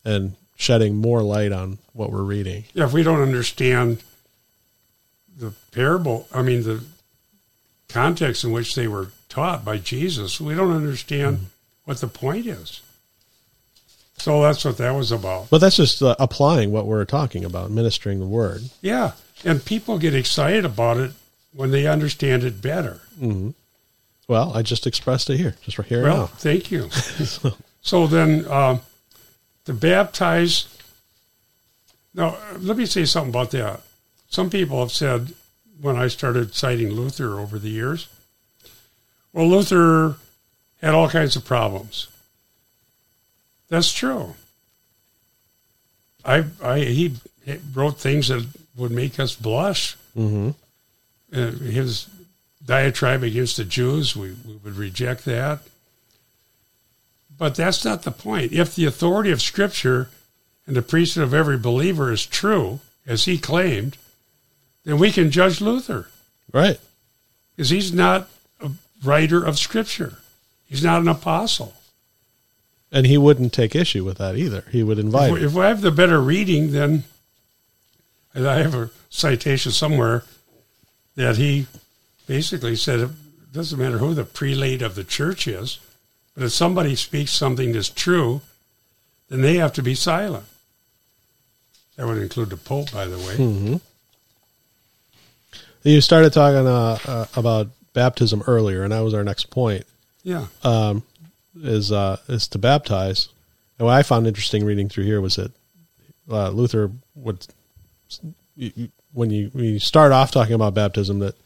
[0.04, 2.64] and shedding more light on what we're reading.
[2.72, 4.02] Yeah, if we don't understand
[5.36, 6.84] the parable, I mean the
[7.88, 11.46] context in which they were taught by Jesus, we don't understand
[11.84, 12.82] what the point is.
[14.16, 15.50] So that's what that was about.
[15.50, 18.62] But that's just uh, applying what we're talking about, ministering the word.
[18.80, 19.12] Yeah,
[19.44, 21.10] and people get excited about it
[21.52, 23.00] when they understand it better.
[24.28, 26.26] Well, I just expressed it here, just right here Well, now.
[26.26, 26.88] thank you.
[27.82, 28.78] so then, uh,
[29.66, 30.66] to baptize.
[32.14, 33.82] Now, let me say something about that.
[34.28, 35.34] Some people have said
[35.80, 38.08] when I started citing Luther over the years,
[39.32, 40.16] well, Luther
[40.80, 42.08] had all kinds of problems.
[43.68, 44.34] That's true.
[46.24, 47.14] I, I, he
[47.74, 48.46] wrote things that
[48.76, 49.96] would make us blush.
[50.14, 50.50] hmm
[51.32, 52.06] Uh, his
[52.64, 55.60] diatribe against the Jews, we, we would reject that.
[57.36, 58.52] But that's not the point.
[58.52, 60.08] If the authority of Scripture
[60.66, 63.98] and the priesthood of every believer is true, as he claimed,
[64.84, 66.08] then we can judge Luther
[66.52, 66.78] Right.
[67.56, 68.28] because he's not
[68.60, 68.70] a
[69.02, 70.18] writer of Scripture.
[70.64, 71.74] He's not an apostle.
[72.92, 74.64] And he wouldn't take issue with that either.
[74.70, 75.32] He would invite.
[75.32, 75.42] If, it.
[75.44, 77.04] if I have the better reading, then
[78.32, 80.24] and I have a citation somewhere
[81.16, 81.66] that he
[82.26, 83.10] basically said it
[83.52, 85.78] doesn't matter who the prelate of the church is,
[86.34, 88.40] but if somebody speaks something that's true,
[89.28, 90.46] then they have to be silent.
[91.96, 93.36] That would include the Pope, by the way.
[93.36, 93.76] hmm
[95.82, 99.86] You started talking uh, uh, about baptism earlier, and that was our next point.
[100.22, 100.46] Yeah.
[100.62, 101.04] Um,
[101.62, 103.28] is uh, is to baptize.
[103.78, 105.52] And what I found interesting reading through here was that
[106.30, 107.46] uh, Luther would,
[109.12, 111.36] when you when you start off talking about baptism, that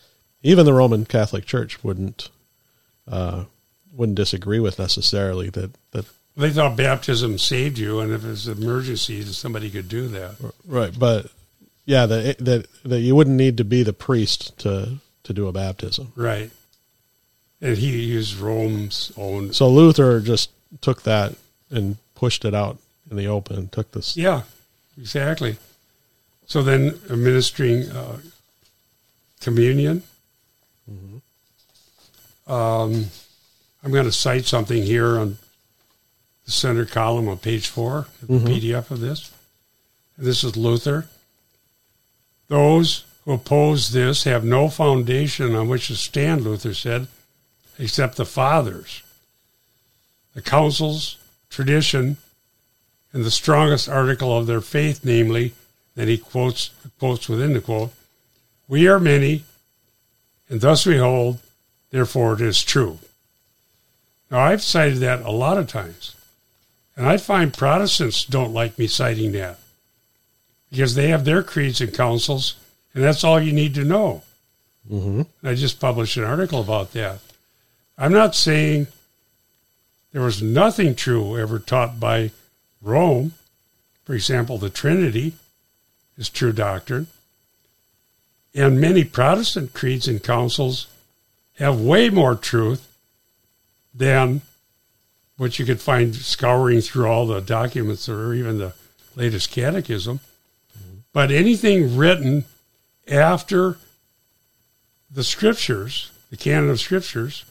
[0.42, 2.30] even the Roman Catholic Church wouldn't
[3.06, 3.44] uh,
[3.92, 8.62] wouldn't disagree with necessarily that that They thought baptism saved you, and if it's an
[8.62, 10.36] emergency, somebody could do that.
[10.66, 11.30] right, but
[11.84, 15.52] yeah, that that that you wouldn't need to be the priest to to do a
[15.52, 16.12] baptism.
[16.16, 16.50] Right.
[17.60, 19.52] And he used Rome's own.
[19.52, 21.34] So Luther just took that
[21.70, 22.78] and pushed it out
[23.10, 23.68] in the open.
[23.68, 24.16] Took this.
[24.16, 24.42] Yeah,
[24.96, 25.56] exactly.
[26.46, 28.18] So then administering uh,
[29.40, 30.02] communion.
[32.46, 33.06] Um,
[33.82, 35.38] I'm going to cite something here on
[36.44, 39.32] the center column on page four, the PDF of this.
[40.16, 41.08] This is Luther.
[42.48, 47.06] Those who oppose this have no foundation on which to stand, Luther said,
[47.78, 49.02] except the fathers,
[50.34, 51.18] the councils,
[51.50, 52.16] tradition,
[53.12, 55.54] and the strongest article of their faith, namely,
[55.94, 57.92] that he quotes quotes within the quote,
[58.66, 59.44] "We are many,
[60.48, 61.40] and thus we hold;
[61.90, 62.98] therefore it is true."
[64.30, 66.14] Now I've cited that a lot of times,
[66.96, 69.58] and I find Protestants don't like me citing that
[70.70, 72.56] because they have their creeds and councils,
[72.94, 74.22] and that's all you need to know.
[74.86, 77.20] hmm I just published an article about that.
[77.96, 78.86] I'm not saying
[80.12, 82.30] there was nothing true ever taught by
[82.80, 83.34] Rome.
[84.04, 85.34] For example, the Trinity
[86.16, 87.08] is true doctrine.
[88.58, 90.88] And many Protestant creeds and councils
[91.58, 92.92] have way more truth
[93.94, 94.40] than
[95.36, 98.74] what you could find scouring through all the documents or even the
[99.14, 100.18] latest catechism.
[101.12, 102.46] But anything written
[103.06, 103.78] after
[105.08, 107.44] the scriptures, the canon of scriptures,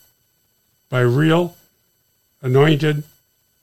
[0.89, 1.55] by real
[2.41, 3.03] anointed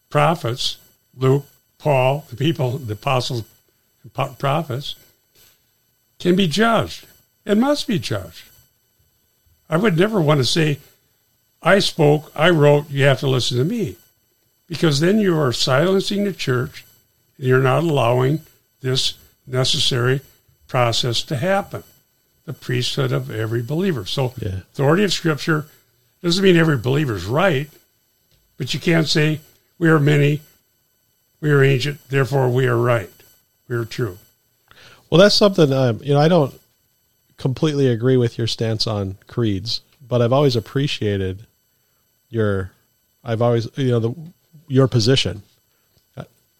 [0.09, 0.79] prophets,
[1.15, 1.45] Luke,
[1.77, 3.45] Paul, the people, the apostles,
[4.39, 4.95] prophets,
[6.19, 7.07] can be judged
[7.47, 8.45] and must be judged.
[9.69, 10.79] I would never want to say,
[11.63, 13.97] I spoke, I wrote, you have to listen to me.
[14.67, 16.85] Because then you are silencing the church
[17.39, 18.41] and you're not allowing
[18.81, 19.15] this
[19.47, 20.21] necessary
[20.67, 21.85] process to happen
[22.45, 24.05] the priesthood of every believer.
[24.05, 24.57] So, yeah.
[24.57, 25.67] authority of Scripture
[26.23, 27.71] doesn't mean every believer is right,
[28.57, 29.41] but you can't say
[29.79, 30.43] we are many,
[31.41, 33.11] we are ancient, therefore we are right,
[33.69, 34.19] we are true.
[35.11, 36.21] Well, that's something um, you know.
[36.21, 36.59] I don't
[37.37, 41.47] completely agree with your stance on creeds, but I've always appreciated
[42.29, 42.73] your.
[43.23, 44.15] I've always you know the
[44.69, 45.43] your position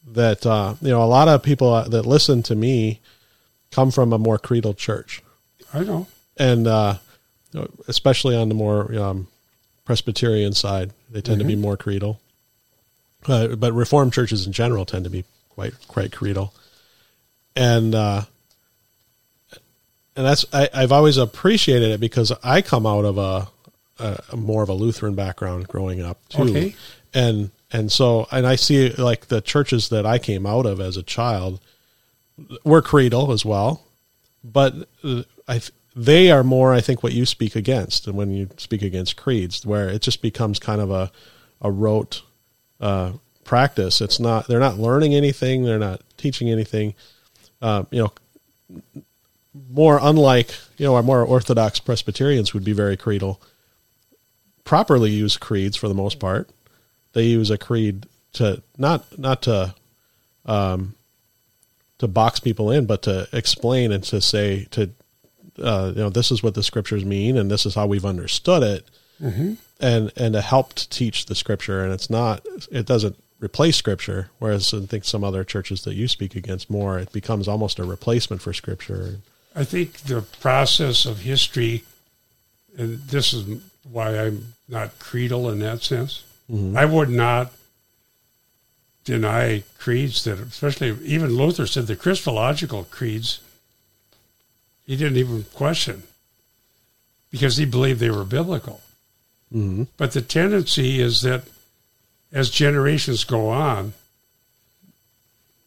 [0.07, 3.01] that uh, you know a lot of people that listen to me
[3.71, 5.23] come from a more creedal church.
[5.73, 6.07] I know,
[6.37, 6.99] and uh,
[7.89, 9.27] especially on the more um,
[9.85, 11.39] Presbyterian side, they tend mm-hmm.
[11.41, 11.63] to be mm-hmm.
[11.63, 12.21] more creedal.
[13.27, 16.53] Uh, but Reformed churches in general tend to be quite quite creedal,
[17.57, 18.23] and uh,
[20.17, 23.49] and that's I, have always appreciated it because I come out of a,
[23.99, 26.75] a, more of a Lutheran background growing up too, okay.
[27.13, 30.97] and and so and I see like the churches that I came out of as
[30.97, 31.61] a child
[32.65, 33.85] were creedal as well,
[34.43, 35.61] but uh, I
[35.97, 39.67] they are more I think what you speak against, and when you speak against creeds,
[39.67, 41.11] where it just becomes kind of a
[41.61, 42.23] a rote
[42.81, 43.13] uh,
[43.45, 44.01] practice.
[44.01, 46.95] It's not they're not learning anything, they're not teaching anything.
[47.63, 49.03] Uh, you know,
[49.71, 53.41] more unlike you know our more orthodox Presbyterians would be very creedal.
[54.65, 56.51] Properly use creeds for the most part.
[57.13, 59.75] They use a creed to not not to
[60.45, 60.95] um,
[61.99, 64.91] to box people in, but to explain and to say to
[65.63, 68.63] uh, you know this is what the scriptures mean and this is how we've understood
[68.63, 68.91] it,
[69.21, 69.55] mm-hmm.
[69.81, 71.85] and and to help to teach the scripture.
[71.85, 74.31] And it's not it doesn't replace scripture.
[74.39, 77.85] Whereas I think some other churches that you speak against more, it becomes almost a
[77.85, 79.21] replacement for scripture.
[79.55, 81.85] I think the process of history,
[82.77, 86.25] and this is why I'm not creedal in that sense.
[86.51, 86.77] Mm-hmm.
[86.77, 87.53] I would not
[89.05, 93.41] deny creeds that, especially even Luther said the Christological creeds,
[94.87, 96.05] he didn't even question
[97.31, 98.81] because he believed they were biblical.
[99.53, 99.85] Mm-hmm.
[99.97, 101.45] But the tendency is that
[102.33, 103.93] as generations go on,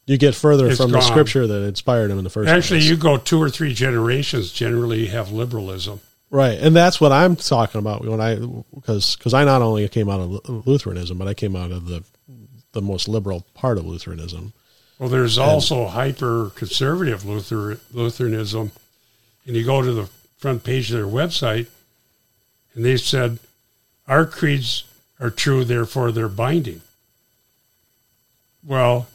[0.07, 0.99] you get further from gone.
[0.99, 2.89] the scripture that inspired him in the first Actually, place.
[2.89, 5.99] you go two or three generations, generally have liberalism.
[6.29, 8.35] Right, and that's what I'm talking about when I
[8.73, 12.03] because because I not only came out of Lutheranism, but I came out of the
[12.73, 14.53] the most liberal part of Lutheranism.
[14.99, 18.71] Well, there's and, also hyper conservative Luther, Lutheranism,
[19.45, 21.67] and you go to the front page of their website,
[22.73, 23.39] and they said
[24.07, 24.83] our creeds
[25.19, 26.81] are true, therefore they're binding.
[28.63, 29.07] Well,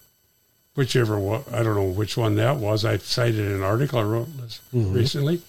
[0.74, 2.84] whichever one, I don't know which one that was.
[2.84, 4.92] I cited an article I wrote mm-hmm.
[4.92, 5.42] recently.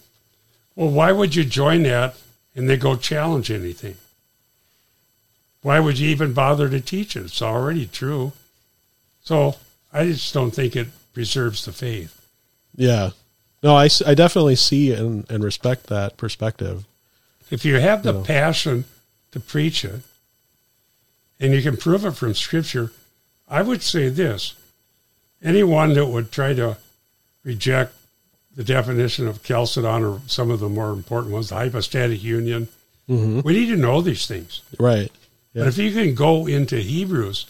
[0.76, 2.15] Well, why would you join that
[2.55, 3.95] and then go challenge anything?
[5.61, 7.26] Why would you even bother to teach it?
[7.26, 8.34] It's already true.
[9.21, 9.55] So
[9.93, 12.28] I just don't think it preserves the faith.
[12.76, 13.11] Yeah.
[13.61, 16.86] No, I, I definitely see and, and respect that perspective.
[17.49, 18.26] If you have the you know.
[18.26, 18.86] passion
[19.32, 20.01] to preach it,
[21.39, 22.91] and you can prove it from Scripture,
[23.47, 24.55] I would say this
[25.43, 26.77] anyone that would try to
[27.43, 27.93] reject
[28.55, 32.67] the definition of Chalcedon or some of the more important ones, the hypostatic union,
[33.09, 33.41] mm-hmm.
[33.41, 34.61] we need to know these things.
[34.79, 35.11] Right.
[35.53, 35.63] Yeah.
[35.63, 37.47] But if you can go into Hebrews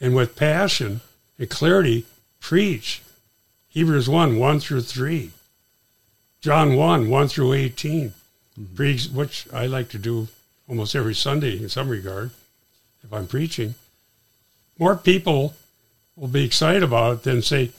[0.00, 1.00] and with passion
[1.38, 2.06] and clarity
[2.40, 3.02] preach
[3.68, 5.30] Hebrews 1, 1 through 3,
[6.40, 8.74] John 1, 1 through 18, mm-hmm.
[8.74, 10.28] preach, which I like to do
[10.68, 12.30] almost every Sunday in some regard
[13.02, 13.74] if I'm preaching,
[14.78, 15.54] more people
[16.16, 17.70] will be excited about it than say,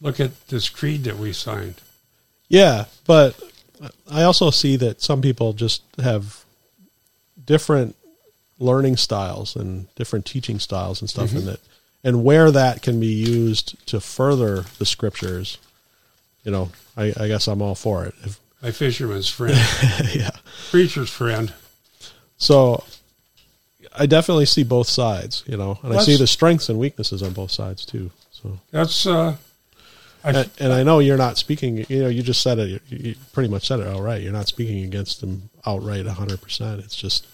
[0.00, 1.80] look at this creed that we signed.
[2.48, 3.38] Yeah, but
[4.10, 6.44] I also see that some people just have
[7.44, 7.96] different
[8.58, 11.48] learning styles and different teaching styles and stuff mm-hmm.
[11.48, 11.60] in it
[12.04, 15.58] and where that can be used to further the scriptures
[16.44, 19.56] you know i, I guess i'm all for it if, my fisherman's friend
[20.14, 20.30] yeah
[20.70, 21.52] preacher's friend
[22.36, 22.84] so
[23.98, 27.32] I definitely see both sides, you know, and I see the strengths and weaknesses on
[27.32, 28.10] both sides too.
[28.30, 29.36] So that's, uh,
[30.24, 31.84] I, and, and, I know you're not speaking.
[31.88, 32.82] You know, you just said it.
[32.88, 34.20] You pretty much said it all right.
[34.20, 36.40] You're not speaking against them outright, 100.
[36.40, 37.26] percent It's just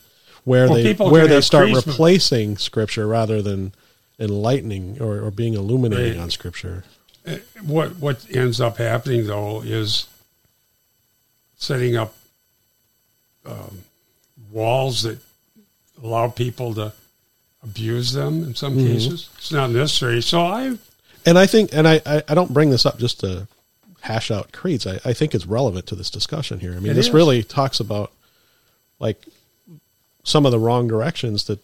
[0.45, 3.73] where well, they where they start replacing Scripture rather than
[4.19, 6.85] enlightening or, or being illuminating on Scripture.
[7.27, 10.07] Uh, what what ends up happening though is
[11.57, 12.15] setting up
[13.47, 13.85] um,
[14.51, 15.19] walls that
[16.03, 16.93] allow people to
[17.63, 19.29] abuse them in some cases.
[19.39, 20.21] It's not necessary.
[20.23, 20.77] So I,
[21.25, 23.47] And I think, and I, I, I don't bring this up just to
[24.03, 24.87] hash out creeds.
[24.87, 26.73] I, I think it's relevant to this discussion here.
[26.73, 27.15] I mean, It this is.
[27.15, 28.13] really talks about
[28.99, 29.23] like
[30.25, 31.59] some of the wrong directions that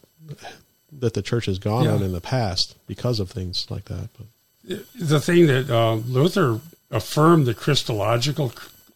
[0.93, 1.93] that the church has gone Yeah.
[1.95, 4.09] on in the past because of things like that.
[4.19, 6.61] But the thing that uh, Luther
[6.91, 8.53] affirmed the Christological,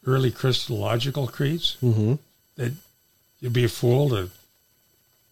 [0.07, 2.19] early Christological creeds, Mhm.
[2.57, 2.73] that
[3.41, 4.31] you'd be a fool to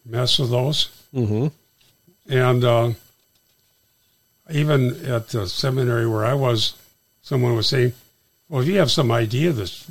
[0.04, 0.88] mess with those.
[1.14, 1.48] mm-hmm.
[2.28, 2.92] And uh,
[4.50, 6.74] even at the seminary where I was,
[7.22, 7.92] someone was saying,
[8.48, 9.90] well, if you have some idea that's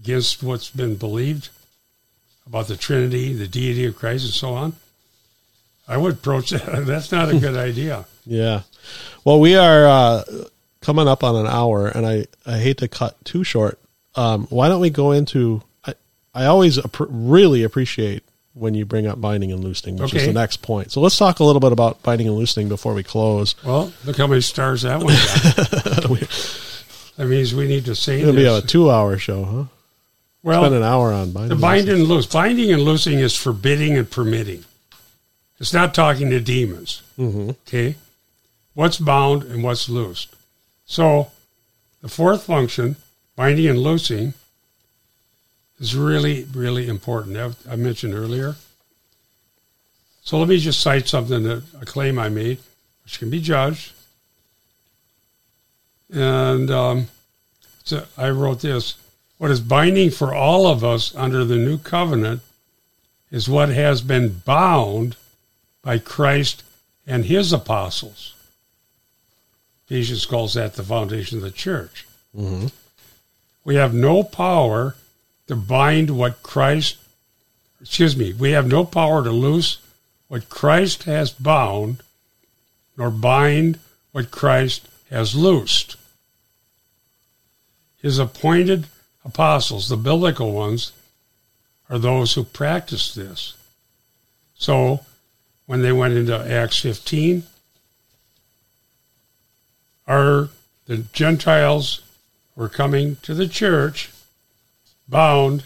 [0.00, 1.50] against what's been believed
[2.46, 4.74] about the Trinity, the deity of Christ, and so on,
[5.86, 6.64] I would approach that.
[6.86, 8.06] That's not a good idea.
[8.26, 8.62] Yeah.
[9.24, 10.22] Well, we are uh,
[10.82, 13.80] coming up on an hour, and I, I hate to cut too short.
[14.14, 15.62] Um, why don't we go into?
[15.84, 15.94] I,
[16.32, 18.22] I always really appreciate
[18.54, 20.90] when you bring up binding and loosening, which is the next point.
[20.90, 23.54] So let's talk a little bit about binding and loosening before we close.
[23.64, 25.54] Well, look how many stars that one got.
[27.16, 29.64] that means we need to say It's gonna be a two-hour show, huh?
[30.42, 31.48] well, Spend an hour on binding.
[31.48, 32.00] The and binding loosing.
[32.00, 32.26] and loose.
[32.26, 34.64] Binding and loosing is forbidding and permitting.
[35.60, 37.02] It's not talking to demons.
[37.18, 37.50] Mhm.
[37.68, 37.96] Okay?
[38.74, 40.28] What's bound and what's loosed.
[40.86, 41.30] So,
[42.02, 42.96] the fourth function,
[43.36, 44.32] binding and loosing,
[45.80, 47.56] is really, really important.
[47.68, 48.54] I mentioned earlier.
[50.22, 52.58] So, let me just cite something that a claim I made,
[53.02, 53.92] which can be judged.
[56.12, 57.08] And um,
[57.84, 58.96] so I wrote this
[59.38, 62.42] What is binding for all of us under the new covenant
[63.30, 65.16] is what has been bound
[65.82, 66.62] by Christ
[67.06, 68.34] and his apostles.
[69.86, 72.06] Ephesians calls that the foundation of the church.
[72.36, 72.70] Mhm.
[73.64, 74.96] We have no power
[75.50, 76.96] to bind what Christ,
[77.80, 79.78] excuse me, we have no power to loose
[80.28, 82.04] what Christ has bound,
[82.96, 83.80] nor bind
[84.12, 85.96] what Christ has loosed.
[87.96, 88.86] His appointed
[89.24, 90.92] apostles, the biblical ones,
[91.88, 93.54] are those who practice this.
[94.54, 95.00] So,
[95.66, 97.42] when they went into Acts 15,
[100.06, 100.48] are
[100.86, 102.02] the Gentiles
[102.54, 104.10] were coming to the church
[105.10, 105.64] bound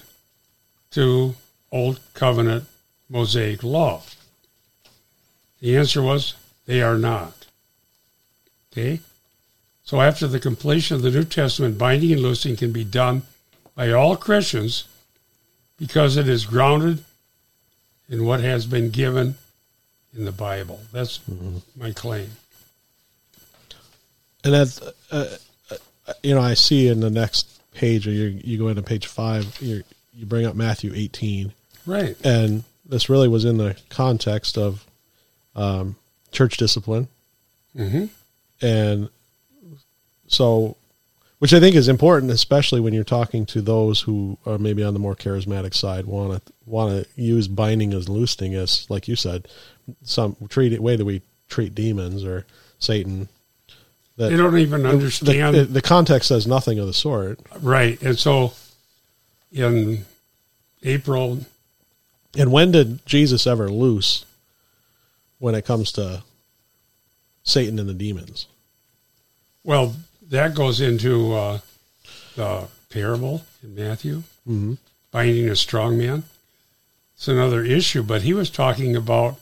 [0.90, 1.34] to
[1.70, 2.64] Old Covenant
[3.09, 4.03] Mosaic law?
[5.61, 6.34] The answer was
[6.66, 7.47] they are not.
[8.72, 9.01] Okay?
[9.84, 13.22] So after the completion of the New Testament, binding and loosing can be done
[13.74, 14.84] by all Christians
[15.78, 17.05] because it is grounded
[18.09, 19.36] in what has been given
[20.16, 20.80] in the Bible.
[20.92, 21.20] That's
[21.76, 22.30] my claim.
[24.42, 24.80] And that's,
[25.11, 25.36] uh,
[25.70, 29.07] uh, you know, I see in the next page, or you you go into page
[29.07, 31.53] five, you you bring up Matthew 18,
[31.87, 32.16] Right.
[32.25, 34.87] and this really was in the context of
[35.57, 35.97] um,
[36.31, 37.09] church discipline,
[37.77, 38.07] mm-hmm.
[38.64, 39.09] and
[40.27, 40.77] so,
[41.39, 44.95] which I think is important, especially when you're talking to those who are maybe on
[44.95, 49.16] the more charismatic side, want to want to use binding as loosening as, like you
[49.16, 49.49] said,
[50.03, 52.47] some treat it way that we treat demons or
[52.79, 53.29] Satan.
[54.16, 55.56] That They don't even the, understand.
[55.56, 57.40] the, the context says nothing of the sort.
[57.60, 58.00] right.
[58.02, 58.52] And so
[59.50, 60.04] in
[60.82, 61.40] April,
[62.36, 64.24] And when did Jesus ever loose
[65.38, 66.22] when it comes to
[67.42, 68.46] Satan and the demons?
[69.64, 69.94] well,
[70.30, 71.58] that goes into uh,
[72.36, 74.74] the parable in Matthew, Mm-hmm.
[75.10, 76.24] binding a strong man.
[77.16, 79.38] It's another issue, but he was talking about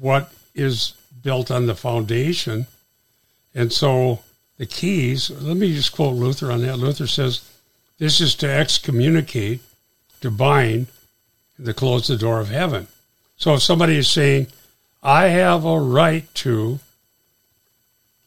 [0.00, 2.66] what is built on the foundation.
[3.54, 4.20] And so
[4.56, 6.78] the keys, let me just quote Luther on that.
[6.78, 7.48] Luther says,
[7.98, 9.60] This is to excommunicate,
[10.20, 10.88] to bind,
[11.56, 12.88] and to close the door of heaven.
[13.36, 14.48] So if somebody is saying,
[15.02, 16.80] I have a right to,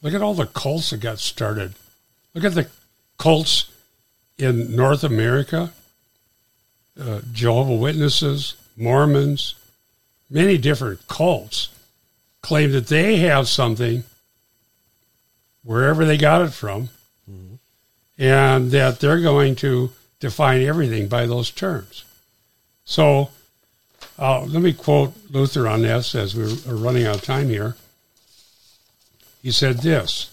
[0.01, 1.73] look at all the cults that got started.
[2.33, 2.69] Look at the
[3.17, 3.69] cults
[4.37, 5.73] in North America,
[6.99, 9.55] uh, Jehovah Witnesses, Mormons,
[10.29, 11.69] many different cults
[12.41, 14.03] claim that they have something
[15.63, 16.89] wherever they got it from,
[18.17, 22.05] and that they're going to define everything by those terms.
[22.85, 23.29] So,
[24.19, 27.75] uh, let me quote Luther on this as we're running out of time here.
[29.41, 30.29] He said this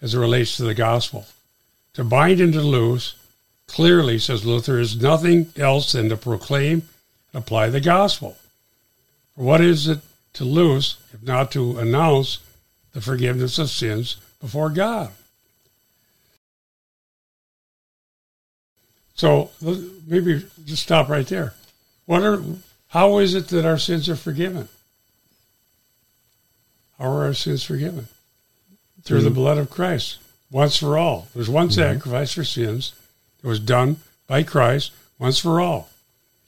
[0.00, 1.26] as it relates to the gospel
[1.94, 3.16] To bind and to loose,
[3.66, 6.82] clearly, says Luther, is nothing else than to proclaim
[7.32, 8.36] and apply the gospel.
[9.34, 10.00] For what is it
[10.34, 12.38] to loose if not to announce
[12.92, 15.10] the forgiveness of sins before God?
[19.14, 19.50] So
[20.06, 21.52] maybe just stop right there.
[22.06, 22.42] What are?
[22.88, 24.68] How is it that our sins are forgiven?
[26.98, 28.08] How are our sins forgiven?
[29.02, 29.34] Through the mm-hmm.
[29.34, 30.18] blood of Christ,
[30.50, 31.28] once for all.
[31.34, 31.74] There's one mm-hmm.
[31.74, 32.94] sacrifice for sins
[33.40, 35.90] that was done by Christ once for all.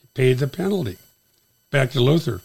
[0.01, 0.97] He paid the penalty.
[1.69, 2.41] Back to Luther.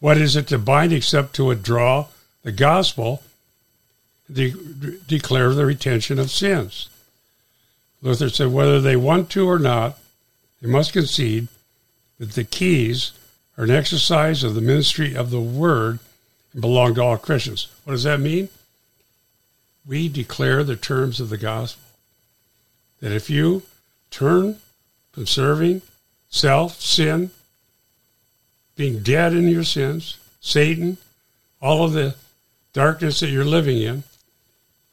[0.00, 2.06] What is it to bind except to withdraw
[2.42, 3.22] the gospel,
[4.32, 6.88] de- declare the retention of sins?
[8.00, 9.98] Luther said whether they want to or not,
[10.60, 11.48] they must concede
[12.18, 13.12] that the keys
[13.56, 15.98] are an exercise of the ministry of the word
[16.52, 17.68] and belong to all Christians.
[17.84, 18.48] What does that mean?
[19.86, 21.82] We declare the terms of the gospel.
[23.00, 23.62] That if you
[24.10, 24.58] turn
[25.12, 25.82] from serving
[26.28, 27.30] self, sin,
[28.76, 30.98] being dead in your sins, Satan,
[31.60, 32.14] all of the
[32.72, 34.04] darkness that you're living in,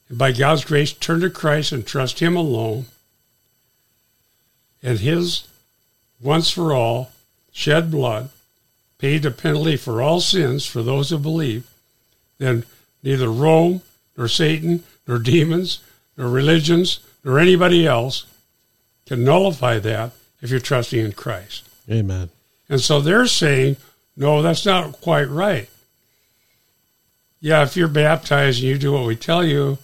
[0.10, 2.86] and by God's grace turn to Christ and trust Him alone,
[4.84, 5.48] and His
[6.20, 7.12] once for all
[7.52, 8.30] shed blood
[8.98, 11.70] paid the penalty for all sins for those who believe,
[12.38, 12.66] then
[13.02, 13.82] neither Rome,
[14.18, 15.80] nor Satan, nor demons,
[16.18, 18.26] nor religions, nor anybody else
[19.06, 21.68] can nullify that if you're trusting in Christ.
[21.90, 22.30] Amen.
[22.68, 23.78] And so they're saying,
[24.16, 25.70] no, that's not quite right.
[27.40, 29.78] Yeah, if you're baptized and you do what we tell you,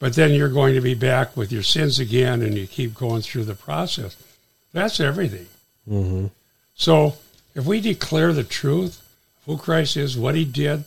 [0.00, 3.22] but then you're going to be back with your sins again and you keep going
[3.22, 4.16] through the process.
[4.72, 5.46] That's everything.
[5.88, 6.26] Mm-hmm.
[6.74, 7.14] So
[7.54, 9.00] if we declare the truth
[9.46, 10.84] who Christ is, what he did,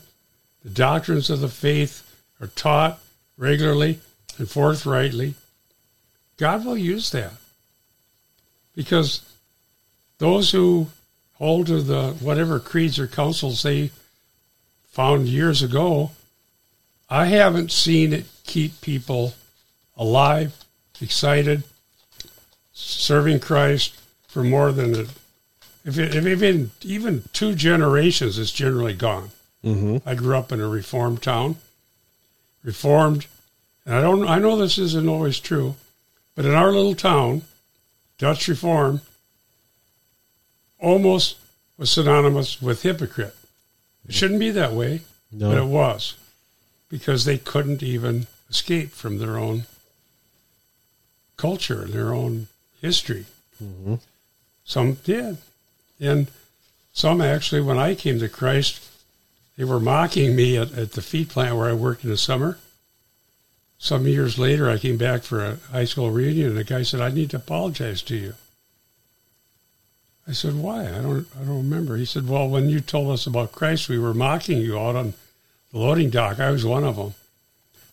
[0.64, 2.01] the doctrines of the faith
[2.41, 2.99] are taught
[3.38, 3.99] regularly
[4.39, 5.36] and forthrightly,
[6.38, 7.34] God will use that.
[8.76, 9.22] Because
[10.18, 10.88] those who
[11.34, 13.91] hold to the whatever creeds or councils they
[14.88, 16.11] found years ago,
[17.14, 19.36] I haven't seen it keep people
[19.95, 20.55] alive,
[20.99, 21.61] excited,
[22.72, 25.05] serving Christ for more than a
[25.86, 29.30] if, it, if even even two generations is generally gone.
[29.64, 30.09] Mm-hmm.
[30.09, 31.57] I grew up in a reformed town,
[32.64, 33.28] reformed,
[33.86, 34.28] and I don't.
[34.28, 35.76] I know this isn't always true,
[36.34, 37.43] but in our little town,
[38.18, 39.01] Dutch Reform
[40.80, 41.38] almost
[41.78, 43.36] was synonymous with hypocrite.
[44.07, 45.01] It shouldn't be that way,
[45.32, 45.49] No.
[45.49, 46.16] but it was
[46.94, 49.66] because they couldn't even escape from their own
[51.38, 52.50] culture, their own
[52.82, 53.26] history.
[53.60, 54.00] Mhm.
[54.64, 55.38] Some did.
[56.00, 56.28] And
[56.94, 58.80] some actually, when I came to Christ,
[59.58, 62.60] they were mocking me at, at the feed plant where I worked in the summer.
[63.80, 67.02] Some years later, I came back for a high school reunion, and the guy said,
[67.02, 68.36] "I need to apologize to you."
[70.28, 70.84] I said, "Why?
[70.86, 71.26] I don't.
[71.36, 74.60] I don't remember." He said, "Well, when you told us about Christ, we were mocking
[74.60, 75.16] you out on
[75.74, 76.39] the loading dock.
[76.39, 77.13] I was one of them.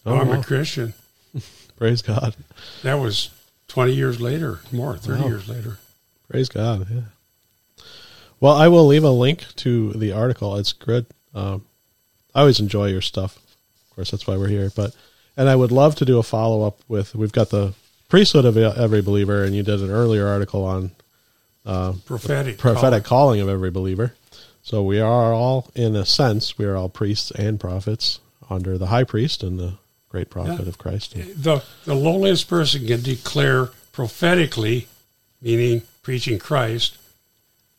[0.06, 0.40] Oh, I'm wow.
[0.40, 0.94] a Christian."
[1.76, 2.36] Praise God.
[2.84, 3.30] That was
[3.66, 5.28] twenty years later, more thirty Wow.
[5.28, 5.78] years later.
[6.30, 6.86] Praise God.
[6.88, 7.84] Yeah.
[8.38, 10.56] Well, I will leave a link to the article.
[10.56, 11.06] It's good.
[11.34, 11.64] Um,
[12.34, 13.36] I always enjoy your stuff.
[13.36, 14.70] Of course, that's why we're here.
[14.74, 14.94] But
[15.36, 17.14] and I would love to do a follow up with.
[17.14, 17.74] We've got the
[18.08, 20.92] priesthood of every believer, and you did an earlier article on
[22.06, 22.58] Prophetic.
[22.58, 24.14] prophetic calling of every believer.
[24.62, 28.86] So we are all, in a sense, we are all priests and prophets under the
[28.86, 29.74] high priest and the
[30.08, 30.68] great prophet Yeah.
[30.68, 31.16] of Christ.
[31.16, 34.86] Uh, the the lowliest person can declare prophetically,
[35.40, 36.96] meaning preaching Christ,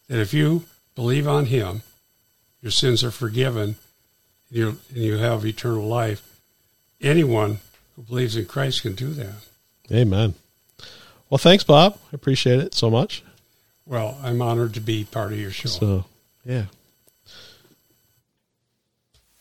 [0.07, 0.63] that if you
[0.95, 1.83] believe on Him,
[2.61, 3.75] your sins are forgiven,
[4.49, 6.27] and you and you have eternal life.
[7.01, 7.59] Anyone
[7.95, 9.35] who believes in Christ can do that.
[9.91, 10.35] Amen.
[11.29, 11.97] Well, thanks, Bob.
[12.11, 13.23] I appreciate it so much.
[13.85, 15.69] Well, I'm honored to be part of your show.
[15.69, 16.05] So,
[16.45, 16.65] yeah.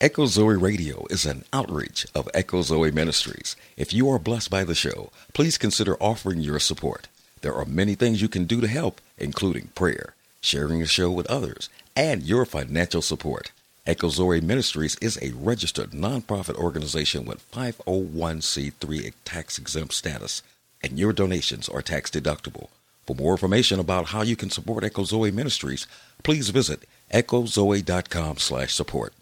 [0.01, 3.55] Echo Zoe Radio is an outreach of Echo Zoe Ministries.
[3.77, 7.09] If you are blessed by the show, please consider offering your support.
[7.43, 11.27] There are many things you can do to help, including prayer, sharing the show with
[11.27, 13.51] others, and your financial support.
[13.87, 20.43] Echo Zoe Ministries is a registered nonprofit organization with 501c3 tax exempt status,
[20.83, 22.69] and your donations are tax deductible.
[23.11, 25.89] For more information about how you can support Echo Zoe Ministries,
[26.23, 29.13] please visit echozoe.com slash support.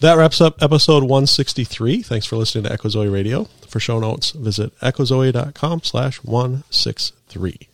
[0.00, 2.02] That wraps up episode 163.
[2.02, 3.44] Thanks for listening to Echo Zoe Radio.
[3.68, 7.68] For show notes, visit echozoe.com slash 163.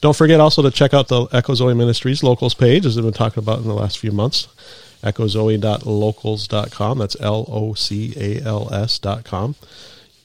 [0.00, 3.14] Don't forget also to check out the Echo Zoe Ministries locals page, as we've been
[3.14, 4.48] talking about in the last few months.
[5.04, 6.98] echozoe.locals.com.
[6.98, 9.54] That's L O C A L S dot com.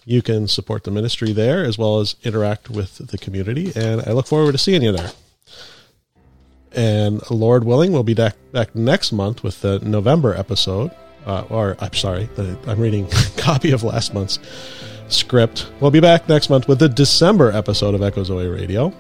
[0.06, 4.12] You can support the ministry there as well as interact with the community, and I
[4.12, 5.12] look forward to seeing you there.
[6.76, 10.92] And Lord willing, we'll be back, back next month with the November episode.
[11.26, 14.38] Uh, or, I'm sorry, the, I'm reading copy of last month's
[15.08, 15.72] script.
[15.80, 18.94] We'll be back next month with the December episode of Echo Zoe Radio.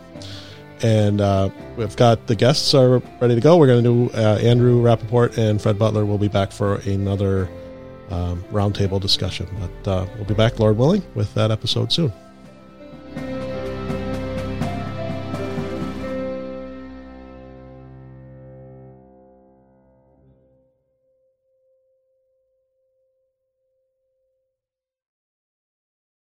[0.82, 3.58] And uh, we've got the guests are ready to go.
[3.58, 7.50] We're going to do uh, Andrew Rappaport and Fred Butler will be back for another
[8.10, 9.48] um, roundtable discussion.
[9.60, 12.14] But uh, we'll be back, Lord willing, with that episode soon.